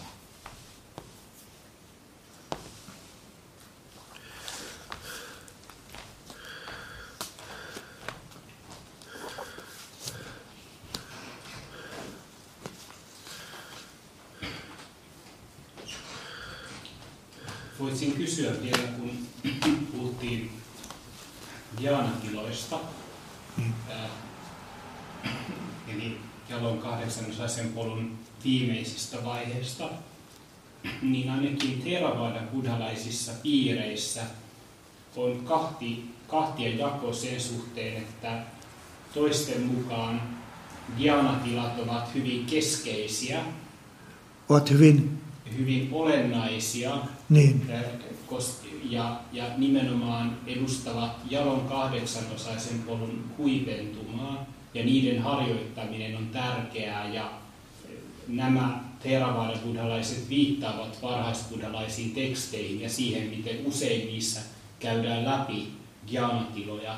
Voisin 17.79 18.11
kysyä 18.13 18.51
vielä, 18.61 18.87
kun 18.97 19.27
puhuttiin 19.91 20.51
dianatiloista, 21.81 22.79
Mm. 23.57 23.73
ää, 23.89 24.09
eli 25.87 26.17
jalon 26.49 26.77
kahdeksanosaisen 26.77 27.73
polun 27.73 28.19
viimeisistä 28.43 29.23
vaiheista, 29.23 29.89
niin 31.01 31.29
ainakin 31.29 31.81
Theravada 31.81 32.39
buddhalaisissa 32.53 33.31
piireissä 33.43 34.21
on 35.15 35.39
kahti, 35.45 36.05
kahtia 36.27 36.75
jako 36.75 37.13
sen 37.13 37.41
suhteen, 37.41 37.97
että 37.97 38.43
toisten 39.13 39.61
mukaan 39.61 40.21
dianatilat 40.97 41.79
ovat 41.79 42.15
hyvin 42.15 42.45
keskeisiä, 42.45 43.39
Olet 44.51 44.69
hyvin, 44.69 45.21
hyvin 45.57 45.89
olennaisia. 45.91 46.97
Niin, 47.29 47.71
ja, 48.89 49.19
ja 49.33 49.45
nimenomaan 49.57 50.37
edustavat 50.47 51.11
jalon 51.29 51.61
kahdeksanosaisen 51.61 52.79
polun 52.79 53.23
huipentumaa. 53.37 54.45
Ja 54.73 54.85
niiden 54.85 55.21
harjoittaminen 55.21 56.17
on 56.17 56.27
tärkeää 56.27 57.13
ja 57.13 57.31
nämä 58.27 58.83
theravada 59.03 59.57
buddhalaiset 59.65 60.29
viittaavat 60.29 61.01
varhaisbuddhalaisiin 61.01 62.11
teksteihin 62.11 62.81
ja 62.81 62.89
siihen, 62.89 63.29
miten 63.29 63.65
usein 63.65 64.07
niissä 64.07 64.41
käydään 64.79 65.25
läpi 65.25 65.67
jnanatiloja, 66.11 66.95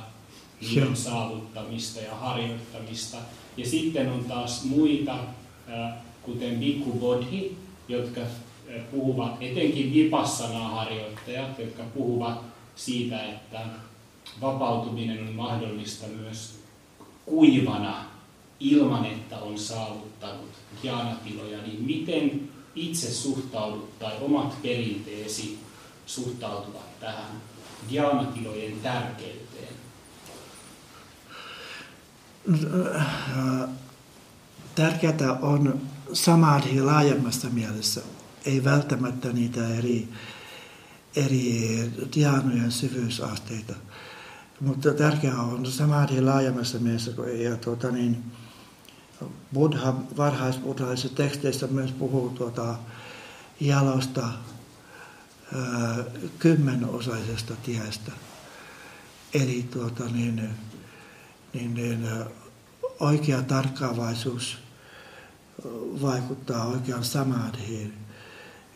niiden 0.62 0.96
saavuttamista 0.96 2.00
ja 2.00 2.16
harjoittamista. 2.16 3.18
Ja 3.58 3.66
sitten 3.66 4.12
on 4.12 4.26
taas 4.26 4.64
muita, 4.64 5.18
kuten 6.22 6.60
Bhikkhu 6.60 6.92
Bodhi, 6.92 7.58
jotka 7.88 8.22
puhuvat, 8.92 9.38
etenkin 9.42 9.94
vipassanaa 9.94 10.70
harjoittajat, 10.70 11.60
jotka 11.60 11.84
puhuvat 11.84 12.42
siitä, 12.76 13.24
että 13.24 13.60
vapautuminen 14.42 15.28
on 15.28 15.34
mahdollista 15.34 16.08
myös 16.08 16.60
kuivana 17.26 18.13
ilman, 18.64 19.06
että 19.06 19.38
on 19.38 19.60
saavuttanut 19.60 20.50
jnanatiloja, 20.84 21.62
niin 21.62 21.84
miten 21.84 22.50
itse 22.76 23.14
suhtaudut 23.14 24.00
tai 24.00 24.12
omat 24.22 24.62
perinteesi 24.62 25.60
suhtautuvat 26.06 27.00
tähän 27.00 27.42
jnanatilojen 27.90 28.80
tärkeyteen? 28.84 29.74
tärkeää 34.76 35.34
on 35.42 35.82
samadhi 36.14 36.82
laajemmassa 36.82 37.50
mielessä, 37.50 38.02
ei 38.46 38.64
välttämättä 38.64 39.34
niitä 39.34 39.68
eri, 39.68 40.10
eri 41.16 41.92
dianojen 42.16 42.72
syvyysasteita. 42.72 43.74
Mutta 44.60 44.94
tärkeää 44.94 45.42
on 45.42 45.66
samadhi 45.66 46.22
laajemmassa 46.22 46.80
mielessä, 46.80 47.12
ja 47.38 47.58
tuota 47.58 47.92
niin, 47.92 48.24
Buddha, 49.54 49.94
varhaisbuddhalaisissa 50.18 51.16
teksteissä 51.16 51.68
myös 51.68 51.92
puhuu 51.92 52.30
tuota 52.30 52.76
jalosta 53.60 54.30
kymmenosaisesta 56.40 57.54
tiestä. 57.64 58.12
Eli 59.34 59.64
tuota 59.72 60.04
niin, 60.04 60.50
niin, 61.54 61.74
niin 61.74 62.08
oikea 63.00 63.42
tarkkaavaisuus 63.42 64.58
vaikuttaa 66.02 66.66
oikeaan 66.66 67.04
samadhiin. 67.04 67.94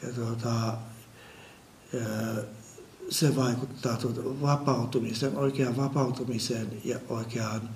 Ja 0.04 0.14
tuota, 0.14 0.78
se 3.10 3.36
vaikuttaa 3.36 3.98
tuota 3.98 4.22
vapautumiseen, 4.42 5.38
oikeaan 5.38 5.78
vapautumiseen 5.78 6.82
ja 6.84 7.00
oikeaan 7.10 7.70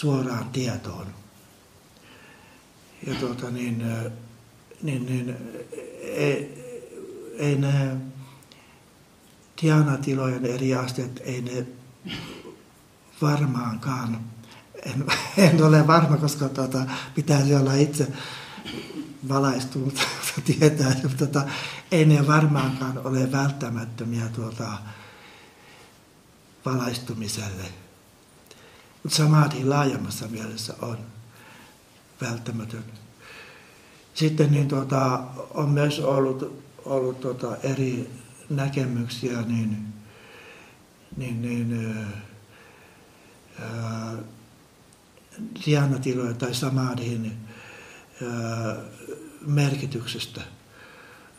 suoraan 0.00 0.48
tietoon. 0.48 1.06
Ja 3.06 3.14
tuota 3.14 3.50
niin, 3.50 3.84
niin, 4.82 5.06
niin 5.06 5.36
ei, 6.02 6.64
ei 7.38 7.56
ne 7.56 7.96
Tiana-tilojen 9.56 10.46
eri 10.46 10.74
asteet, 10.74 11.20
ei 11.24 11.42
ne 11.42 11.66
varmaankaan, 13.22 14.20
en, 14.86 15.06
en 15.36 15.64
ole 15.64 15.86
varma, 15.86 16.16
koska 16.16 16.48
tuota, 16.48 16.86
pitäisi 17.14 17.54
olla 17.54 17.74
itse 17.74 18.08
valaistunut 19.28 20.00
tietää, 20.44 20.94
mutta 21.02 21.16
tuota, 21.16 21.48
ei 21.90 22.04
ne 22.04 22.26
varmaankaan 22.26 23.06
ole 23.06 23.32
välttämättömiä 23.32 24.26
tuota, 24.26 24.78
valaistumiselle. 26.64 27.85
Mutta 29.06 29.16
samadhi 29.16 29.64
laajemmassa 29.64 30.28
mielessä 30.28 30.74
on 30.82 30.98
välttämätön. 32.20 32.84
Sitten 34.14 34.52
niin 34.52 34.68
tuota, 34.68 35.20
on 35.54 35.68
myös 35.68 36.00
ollut, 36.00 36.62
ollut 36.84 37.20
tuota 37.20 37.56
eri 37.56 38.10
näkemyksiä, 38.50 39.42
niin, 39.42 39.86
niin, 41.16 41.42
niin 41.42 41.96
ää, 43.60 44.12
dianatilojen 45.66 46.36
tai 46.36 46.54
samadhin 46.54 47.32
ää, 48.22 48.76
merkityksestä. 49.46 50.40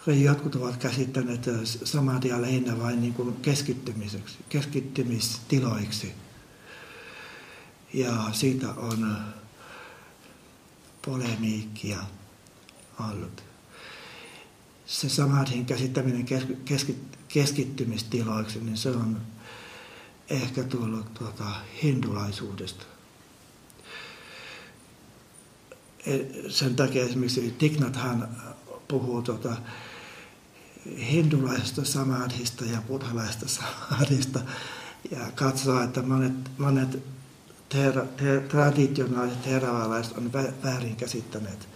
Jotkut 0.06 0.56
ovat 0.56 0.78
käsittäneet 0.78 1.50
samadia 1.64 2.42
lähinnä 2.42 2.80
vain 2.80 3.02
niin 3.02 3.14
kuin 3.14 3.36
keskittymiseksi, 3.42 4.38
keskittymistiloiksi. 4.50 6.27
Ja 7.98 8.30
siitä 8.32 8.70
on 8.70 9.18
polemiikkia 11.06 11.98
ollut. 13.10 13.44
Se 14.86 15.10
samadhin 15.10 15.66
käsittäminen 15.66 16.26
keskittymistiloiksi, 17.28 18.60
niin 18.60 18.78
se 18.78 18.90
on 18.90 19.22
ehkä 20.30 20.64
tullut 20.64 21.14
tuota 21.14 21.44
hindulaisuudesta. 21.84 22.86
E, 26.06 26.20
sen 26.50 26.76
takia 26.76 27.06
esimerkiksi 27.06 27.56
Tignathan 27.58 28.28
puhuu 28.88 29.22
tuota 29.22 29.58
hindulaisesta 31.12 31.86
samadhista 31.86 32.66
ja 32.66 32.82
buddhalaisesta 32.88 33.48
samadhista 33.48 34.40
ja 35.12 35.32
katsoo, 35.36 35.84
että 35.84 36.02
monet, 36.02 36.58
monet 36.58 37.17
ter, 37.70 38.06
ter, 38.18 38.42
traditionaaliset 38.42 39.44
teravalaiset 39.44 40.18
on 40.18 40.34
väärin 40.64 40.96
käsittäneet 40.96 41.68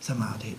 samadhin. 0.00 0.58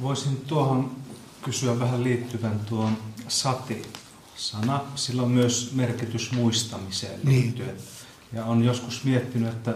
Voisin 0.00 0.36
tuohon 0.36 0.96
kysyä 1.42 1.78
vähän 1.78 2.04
liittyvän 2.04 2.60
tuon 2.60 2.98
sati-sana. 3.28 4.80
Sillä 4.94 5.22
on 5.22 5.30
myös 5.30 5.72
merkitys 5.74 6.32
muistamiseen 6.32 7.20
niin. 7.24 7.42
liittyen. 7.42 7.68
Niin. 7.68 7.86
Ja 8.32 8.44
on 8.44 8.64
joskus 8.64 9.04
miettinyt, 9.04 9.48
että 9.48 9.74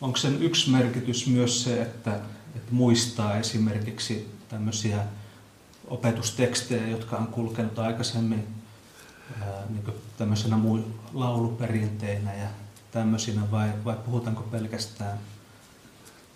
onko 0.00 0.16
sen 0.16 0.42
yksi 0.42 0.70
merkitys 0.70 1.26
myös 1.26 1.64
se, 1.64 1.82
että, 1.82 2.14
että 2.54 2.72
muistaa 2.72 3.36
esimerkiksi 3.36 4.30
tämmöisiä 4.48 5.04
opetustekstejä, 5.86 6.86
jotka 6.86 7.16
on 7.16 7.26
kulkenut 7.26 7.78
aikaisemmin 7.78 8.61
ää, 9.40 9.62
niin 9.68 9.94
tämmöisenä 10.18 10.58
lauluperinteinä 11.14 12.34
ja 12.34 12.48
tämmöisinä, 12.92 13.50
vai, 13.50 13.70
vai 13.84 13.96
puhutaanko 14.04 14.42
pelkästään 14.42 15.18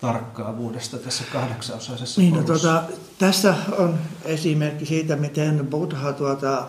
tarkkaavuudesta 0.01 0.97
tässä 0.97 1.23
kahdeksanosaisessa 1.33 2.21
niin, 2.21 2.33
no, 2.33 2.43
tuota, 2.43 2.83
Tässä 3.19 3.55
on 3.77 3.99
esimerkki 4.25 4.85
siitä, 4.85 5.15
miten 5.15 5.67
Buddha 5.67 6.13
tuota, 6.13 6.67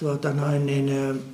tuota 0.00 0.30
noin, 0.30 0.66
niin, 0.66 1.24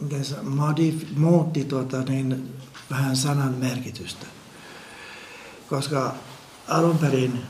miten 0.00 0.24
se 0.24 0.42
modif, 0.42 1.16
muutti 1.16 1.64
tuota, 1.64 2.02
niin, 2.02 2.54
vähän 2.90 3.16
sanan 3.16 3.54
merkitystä. 3.54 4.26
Koska 5.68 6.14
alun 6.68 6.98
perin 6.98 7.42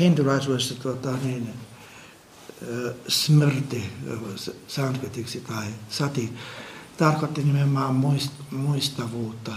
hindulaisuudessa 0.00 0.74
tuota, 0.74 1.10
niin, 1.22 1.54
smrti 3.08 3.92
sanskritiksi 4.68 5.40
tai 5.40 5.66
sati 5.88 6.32
tarkoitti 6.96 7.42
nimenomaan 7.42 8.16
muistavuutta. 8.50 9.52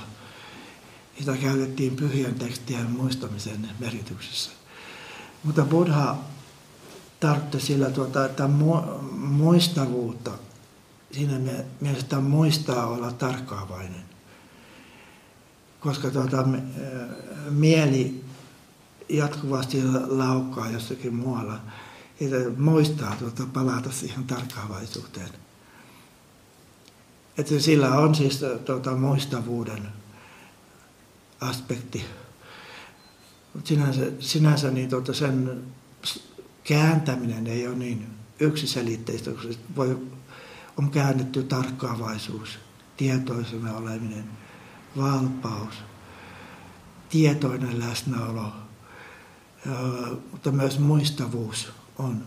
Sitä 1.19 1.37
käytettiin 1.37 1.95
pyhien 1.95 2.35
tekstien 2.35 2.91
muistamisen 2.91 3.69
merkityksessä. 3.79 4.51
Mutta 5.43 5.65
Buddha 5.65 6.17
tarkoitti 7.19 7.59
sillä, 7.59 7.89
tuota, 7.89 8.25
että 8.25 8.49
muistavuutta, 9.17 10.31
siinä 11.11 11.39
mielessä 11.81 12.19
muistaa 12.19 12.87
olla 12.87 13.11
tarkkaavainen. 13.11 14.03
Koska 15.79 16.11
tuota, 16.11 16.47
mieli 17.49 18.23
jatkuvasti 19.09 19.83
laukkaa 20.07 20.69
jossakin 20.69 21.13
muualla, 21.15 21.59
että 22.21 22.61
muistaa 22.61 23.15
tuota, 23.15 23.43
palata 23.53 23.91
siihen 23.91 24.23
tarkkaavaisuuteen. 24.23 25.29
Että 27.37 27.59
sillä 27.59 27.99
on 27.99 28.15
siis 28.15 28.41
tuota, 28.65 28.95
muistavuuden 28.95 29.87
aspekti. 31.41 32.05
Mutta 33.53 33.67
sinänsä, 33.67 34.01
sinänsä 34.19 34.71
niin 34.71 34.89
tuota, 34.89 35.13
sen 35.13 35.63
kääntäminen 36.63 37.47
ei 37.47 37.67
ole 37.67 37.75
niin 37.75 38.07
yksiselitteistä, 38.39 39.31
koska 39.31 39.53
voi, 39.75 39.97
on 40.77 40.89
käännetty 40.91 41.43
tarkkaavaisuus, 41.43 42.59
tietoisena 42.97 43.73
oleminen, 43.73 44.23
valpaus, 44.97 45.73
tietoinen 47.09 47.79
läsnäolo, 47.79 48.53
mutta 50.31 50.51
myös 50.51 50.79
muistavuus 50.79 51.71
on 51.99 52.25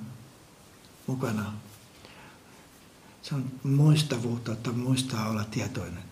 mukana 1.06 1.52
se 3.30 3.34
on 3.34 3.44
muistavuutta, 3.62 4.52
että 4.52 4.70
muistaa 4.70 5.28
olla 5.28 5.44
tietoinen. 5.44 6.02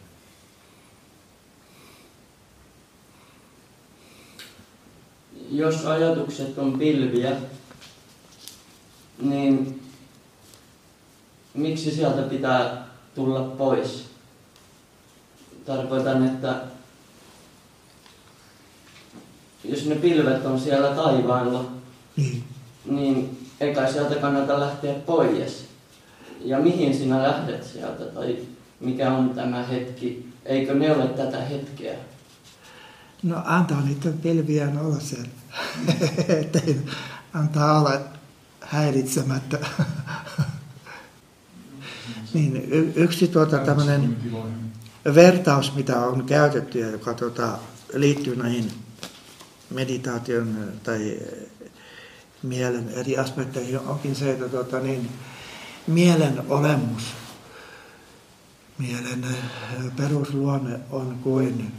Jos 5.50 5.86
ajatukset 5.86 6.59
on 6.59 6.78
pilviä, 6.78 7.36
niin 9.22 9.82
miksi 11.54 11.94
sieltä 11.94 12.22
pitää 12.22 12.86
tulla 13.14 13.40
pois? 13.40 14.04
Tarkoitan, 15.66 16.26
että 16.26 16.62
jos 19.64 19.86
ne 19.86 19.94
pilvet 19.94 20.46
on 20.46 20.61
siellä 20.61 20.94
taivaalla, 20.94 21.64
niin, 22.16 22.44
niin 22.84 23.38
eikä 23.61 23.92
sieltä 23.92 24.14
kannata 24.14 24.61
lähteä 24.61 24.94
pois 24.94 25.64
ja 26.44 26.59
mihin 26.59 26.94
sinä 26.94 27.22
lähdet 27.22 27.64
sieltä 27.64 28.04
tai 28.04 28.38
mikä 28.80 29.12
on 29.12 29.30
tämä 29.30 29.62
hetki? 29.62 30.32
Eikö 30.44 30.74
ne 30.74 30.92
ole 30.92 31.09
tätä 31.09 31.40
hetkeä? 31.40 31.94
No 33.22 33.42
antaa 33.44 33.80
niitä 33.80 34.09
pilviä 34.22 34.68
olla 34.80 35.00
sen. 35.00 35.26
Ettei 36.40 36.80
antaa 37.34 37.80
olla 37.80 38.00
häiritsemättä. 38.61 39.59
niin, 42.34 42.56
y- 42.56 42.92
yksi 42.94 43.28
tuota 43.28 43.59
tämmöinen 43.59 44.16
vertaus, 45.14 45.74
mitä 45.74 46.00
on 46.00 46.24
käytetty 46.24 46.78
ja 46.78 46.90
joka 46.90 47.14
tuota, 47.14 47.59
liittyy 47.94 48.36
näihin 48.36 48.70
meditaation 49.70 50.72
tai 50.82 51.18
mielen 52.43 52.89
eri 52.89 53.18
aspekteihin, 53.18 53.78
onkin 53.78 54.14
se, 54.14 54.32
että 54.32 54.49
tuota, 54.49 54.80
niin, 54.80 55.11
mielen 55.86 56.43
olemus, 56.49 57.03
mielen 58.78 59.24
eh, 59.24 59.97
perusluonne 59.97 60.80
on 60.91 61.18
kuin 61.22 61.72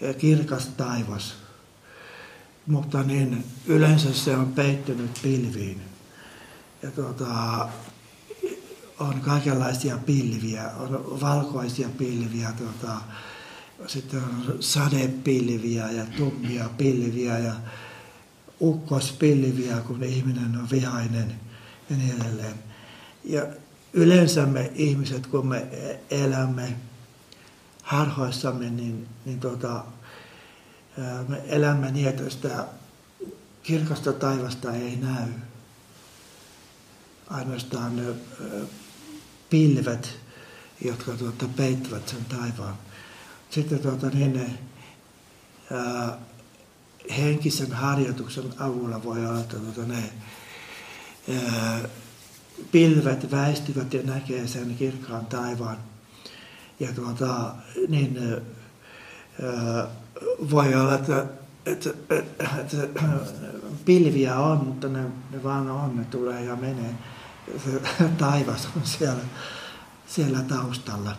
eh, 0.00 0.16
kirkas 0.16 0.66
taivas, 0.66 1.34
mutta 2.66 3.02
niin 3.02 3.44
yleensä 3.66 4.14
se 4.14 4.36
on 4.36 4.52
peittynyt 4.52 5.18
pilviin. 5.22 5.80
Ja 6.82 6.90
tuota, 6.90 7.26
on 9.00 9.20
kaikenlaisia 9.20 9.98
pilviä, 9.98 10.70
on 10.78 11.20
valkoisia 11.20 11.88
pilviä, 11.98 12.52
tuota, 12.52 13.00
sitten 13.86 14.20
on 14.20 14.56
sadepilviä 14.60 15.90
ja 15.90 16.06
tummia 16.16 16.68
pilviä 16.78 17.38
ja 17.38 17.54
ukkospilviä, 18.60 19.76
kun 19.76 20.02
ihminen 20.02 20.56
on 20.56 20.70
vihainen 20.70 21.34
ja 21.90 21.96
niin 21.96 22.20
edelleen. 22.20 22.54
Ja 23.24 23.46
yleensä 23.92 24.46
me 24.46 24.72
ihmiset, 24.74 25.26
kun 25.26 25.46
me 25.46 25.66
elämme 26.10 26.76
harhoissamme, 27.82 28.70
niin, 28.70 29.08
niin 29.24 29.40
tota, 29.40 29.84
me 31.28 31.42
elämme 31.46 31.90
niin, 31.90 32.08
että 32.08 32.30
sitä 32.30 32.66
kirkasta 33.62 34.12
taivasta 34.12 34.72
ei 34.72 34.96
näy. 34.96 35.28
Ainoastaan 37.30 38.16
pilvet, 39.50 40.18
jotka 40.84 41.12
tuota, 41.12 41.48
peittävät 41.56 42.08
sen 42.08 42.24
taivaan. 42.24 42.74
Sitten 43.50 43.78
tuota, 43.78 44.06
niin 44.06 44.32
ne, 44.32 44.58
ää, 45.72 46.18
henkisen 47.18 47.72
harjoituksen 47.72 48.44
avulla 48.58 49.04
voi 49.04 49.26
olla, 49.26 49.40
että 49.40 49.56
tuota, 49.56 49.92
ne 49.92 50.12
ää, 51.34 51.80
pilvet 52.72 53.30
väistyvät 53.30 53.94
ja 53.94 54.02
näkee 54.02 54.46
sen 54.46 54.76
kirkkaan 54.76 55.26
taivaan. 55.26 55.76
Ja 56.80 56.88
tuota, 56.92 57.54
niin 57.88 58.18
ää, 59.42 59.86
voi 60.50 60.74
olla, 60.74 60.94
että 60.94 61.26
että, 61.66 61.90
että 62.60 62.76
pilviä 63.84 64.36
on, 64.36 64.64
mutta 64.64 64.88
ne, 64.88 65.02
ne 65.30 65.42
vaan 65.42 65.70
on, 65.70 65.96
ne 65.96 66.04
tulee 66.04 66.44
ja 66.44 66.56
menee. 66.56 66.94
Se 67.64 67.80
taivas 68.18 68.68
on 68.76 68.82
siellä, 68.84 69.22
siellä 70.06 70.38
taustalla. 70.38 71.16